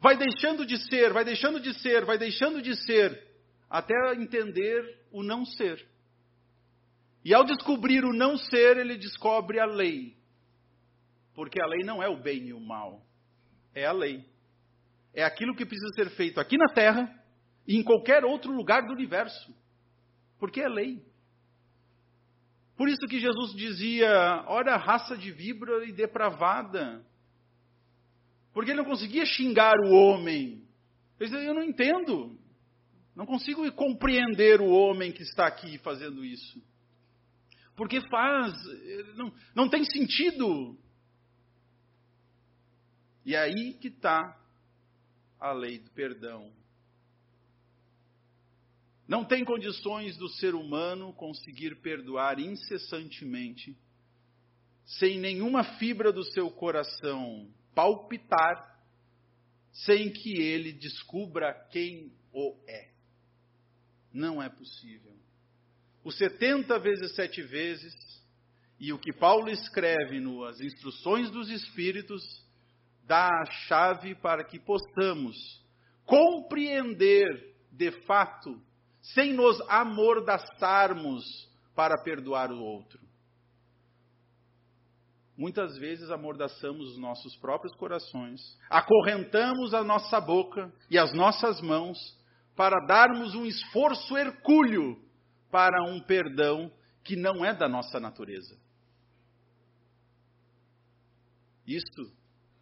Vai 0.00 0.16
deixando 0.16 0.66
de 0.66 0.78
ser, 0.78 1.12
vai 1.12 1.24
deixando 1.24 1.60
de 1.60 1.72
ser, 1.74 2.04
vai 2.04 2.18
deixando 2.18 2.60
de 2.60 2.74
ser, 2.74 3.24
até 3.70 3.94
entender 4.14 5.06
o 5.12 5.22
não 5.22 5.44
ser. 5.46 5.86
E 7.24 7.32
ao 7.32 7.44
descobrir 7.44 8.04
o 8.04 8.12
não 8.12 8.36
ser, 8.36 8.78
ele 8.78 8.96
descobre 8.96 9.60
a 9.60 9.64
lei. 9.64 10.16
Porque 11.34 11.62
a 11.62 11.66
lei 11.66 11.84
não 11.84 12.02
é 12.02 12.08
o 12.08 12.20
bem 12.20 12.48
e 12.48 12.52
o 12.52 12.58
mal, 12.58 13.06
é 13.74 13.86
a 13.86 13.92
lei. 13.92 14.24
É 15.14 15.22
aquilo 15.22 15.54
que 15.54 15.66
precisa 15.66 15.90
ser 15.94 16.10
feito 16.10 16.40
aqui 16.40 16.56
na 16.56 16.72
terra 16.72 17.12
e 17.66 17.76
em 17.76 17.82
qualquer 17.82 18.24
outro 18.24 18.52
lugar 18.52 18.82
do 18.82 18.92
universo. 18.92 19.54
Porque 20.38 20.60
é 20.60 20.68
lei. 20.68 21.02
Por 22.76 22.88
isso 22.88 23.06
que 23.06 23.20
Jesus 23.20 23.54
dizia: 23.54 24.44
Olha 24.48 24.76
raça 24.76 25.16
de 25.16 25.30
víbora 25.30 25.84
e 25.86 25.92
depravada. 25.92 27.04
Porque 28.52 28.70
ele 28.70 28.78
não 28.78 28.88
conseguia 28.88 29.24
xingar 29.24 29.74
o 29.84 29.92
homem. 29.92 30.64
Ele 31.20 31.30
dizia: 31.30 31.46
Eu 31.46 31.54
não 31.54 31.62
entendo. 31.62 32.38
Não 33.14 33.26
consigo 33.26 33.70
compreender 33.72 34.60
o 34.60 34.70
homem 34.70 35.12
que 35.12 35.22
está 35.22 35.46
aqui 35.46 35.78
fazendo 35.78 36.24
isso. 36.24 36.62
Porque 37.76 38.00
faz. 38.08 38.52
Não, 39.16 39.32
não 39.54 39.68
tem 39.68 39.84
sentido. 39.84 40.76
E 43.24 43.36
aí 43.36 43.74
que 43.74 43.88
está 43.88 44.38
a 45.38 45.52
lei 45.52 45.78
do 45.78 45.90
perdão. 45.90 46.52
Não 49.06 49.24
tem 49.24 49.44
condições 49.44 50.16
do 50.16 50.28
ser 50.28 50.54
humano 50.54 51.12
conseguir 51.12 51.76
perdoar 51.82 52.38
incessantemente, 52.38 53.76
sem 54.84 55.18
nenhuma 55.18 55.64
fibra 55.78 56.12
do 56.12 56.24
seu 56.24 56.50
coração 56.50 57.50
palpitar, 57.74 58.80
sem 59.72 60.12
que 60.12 60.40
ele 60.40 60.72
descubra 60.72 61.52
quem 61.70 62.12
o 62.32 62.56
é. 62.66 62.90
Não 64.12 64.42
é 64.42 64.48
possível. 64.48 65.12
Os 66.04 66.16
70 66.16 66.78
vezes 66.78 67.14
sete 67.14 67.42
vezes, 67.42 67.94
e 68.78 68.92
o 68.92 68.98
que 68.98 69.12
Paulo 69.12 69.48
escreve 69.48 70.20
nas 70.20 70.60
instruções 70.60 71.30
dos 71.30 71.48
Espíritos, 71.50 72.22
dá 73.04 73.28
a 73.28 73.44
chave 73.66 74.14
para 74.14 74.44
que 74.44 74.58
possamos 74.58 75.36
compreender 76.04 77.52
de 77.70 77.90
fato, 78.02 78.60
sem 79.00 79.32
nos 79.32 79.60
amordaçarmos 79.68 81.24
para 81.74 82.00
perdoar 82.02 82.50
o 82.52 82.60
outro. 82.60 83.00
Muitas 85.36 85.76
vezes 85.78 86.10
amordaçamos 86.10 86.92
os 86.92 86.98
nossos 86.98 87.34
próprios 87.36 87.74
corações, 87.76 88.40
acorrentamos 88.68 89.72
a 89.72 89.82
nossa 89.82 90.20
boca 90.20 90.72
e 90.90 90.98
as 90.98 91.12
nossas 91.14 91.60
mãos 91.60 91.98
para 92.54 92.78
darmos 92.86 93.34
um 93.34 93.46
esforço 93.46 94.16
hercúleo 94.16 95.02
para 95.50 95.82
um 95.84 96.00
perdão 96.00 96.70
que 97.02 97.16
não 97.16 97.44
é 97.44 97.54
da 97.54 97.68
nossa 97.68 97.98
natureza. 97.98 98.56
Isto 101.66 102.12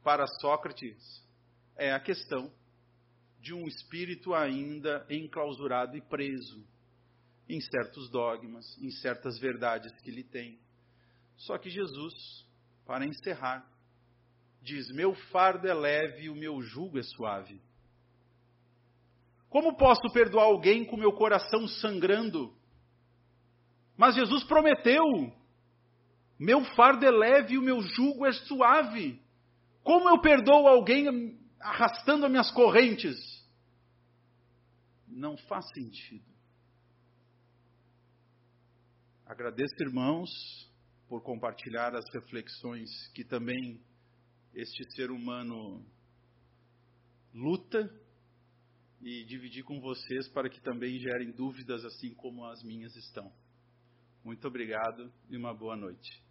para 0.03 0.27
Sócrates 0.41 1.25
é 1.77 1.93
a 1.93 2.01
questão 2.01 2.53
de 3.41 3.55
um 3.55 3.67
espírito 3.67 4.35
ainda 4.35 5.07
enclausurado 5.09 5.97
e 5.97 6.01
preso 6.01 6.65
em 7.49 7.61
certos 7.61 8.09
dogmas, 8.11 8.79
em 8.79 8.91
certas 8.91 9.39
verdades 9.39 9.93
que 10.03 10.11
ele 10.11 10.23
tem. 10.23 10.59
Só 11.37 11.59
que 11.59 11.71
Jesus, 11.71 12.47
para 12.87 13.07
encerrar, 13.07 13.67
diz: 14.63 14.89
Meu 14.93 15.15
fardo 15.33 15.67
é 15.67 15.75
leve 15.75 16.29
o 16.29 16.35
meu 16.35 16.61
jugo 16.61 16.99
é 16.99 17.03
suave. 17.03 17.61
Como 19.49 19.77
posso 19.77 20.03
perdoar 20.13 20.45
alguém 20.45 20.85
com 20.85 20.97
meu 20.97 21.13
coração 21.13 21.67
sangrando? 21.67 22.55
Mas 23.97 24.15
Jesus 24.15 24.45
prometeu: 24.45 25.03
Meu 26.39 26.65
fardo 26.77 27.05
é 27.05 27.11
leve 27.11 27.59
o 27.59 27.63
meu 27.63 27.81
jugo 27.81 28.27
é 28.27 28.33
suave. 28.33 29.21
Como 29.83 30.09
eu 30.09 30.21
perdoo 30.21 30.67
alguém 30.67 31.39
arrastando 31.61 32.27
as 32.27 32.31
minhas 32.31 32.51
correntes? 32.53 33.17
Não 35.07 35.37
faz 35.37 35.67
sentido. 35.75 36.25
Agradeço, 39.27 39.75
irmãos, 39.81 40.31
por 41.09 41.23
compartilhar 41.23 41.95
as 41.95 42.05
reflexões 42.13 42.91
que 43.15 43.25
também 43.25 43.81
este 44.55 44.85
ser 44.95 45.11
humano 45.11 45.85
luta 47.33 47.89
e 49.01 49.25
dividir 49.25 49.65
com 49.65 49.81
vocês 49.81 50.29
para 50.29 50.51
que 50.51 50.61
também 50.61 50.99
gerem 50.99 51.31
dúvidas 51.31 51.85
assim 51.85 52.13
como 52.15 52.45
as 52.45 52.63
minhas 52.63 52.95
estão. 52.97 53.33
Muito 54.25 54.47
obrigado 54.47 55.13
e 55.31 55.37
uma 55.37 55.55
boa 55.55 55.77
noite. 55.77 56.11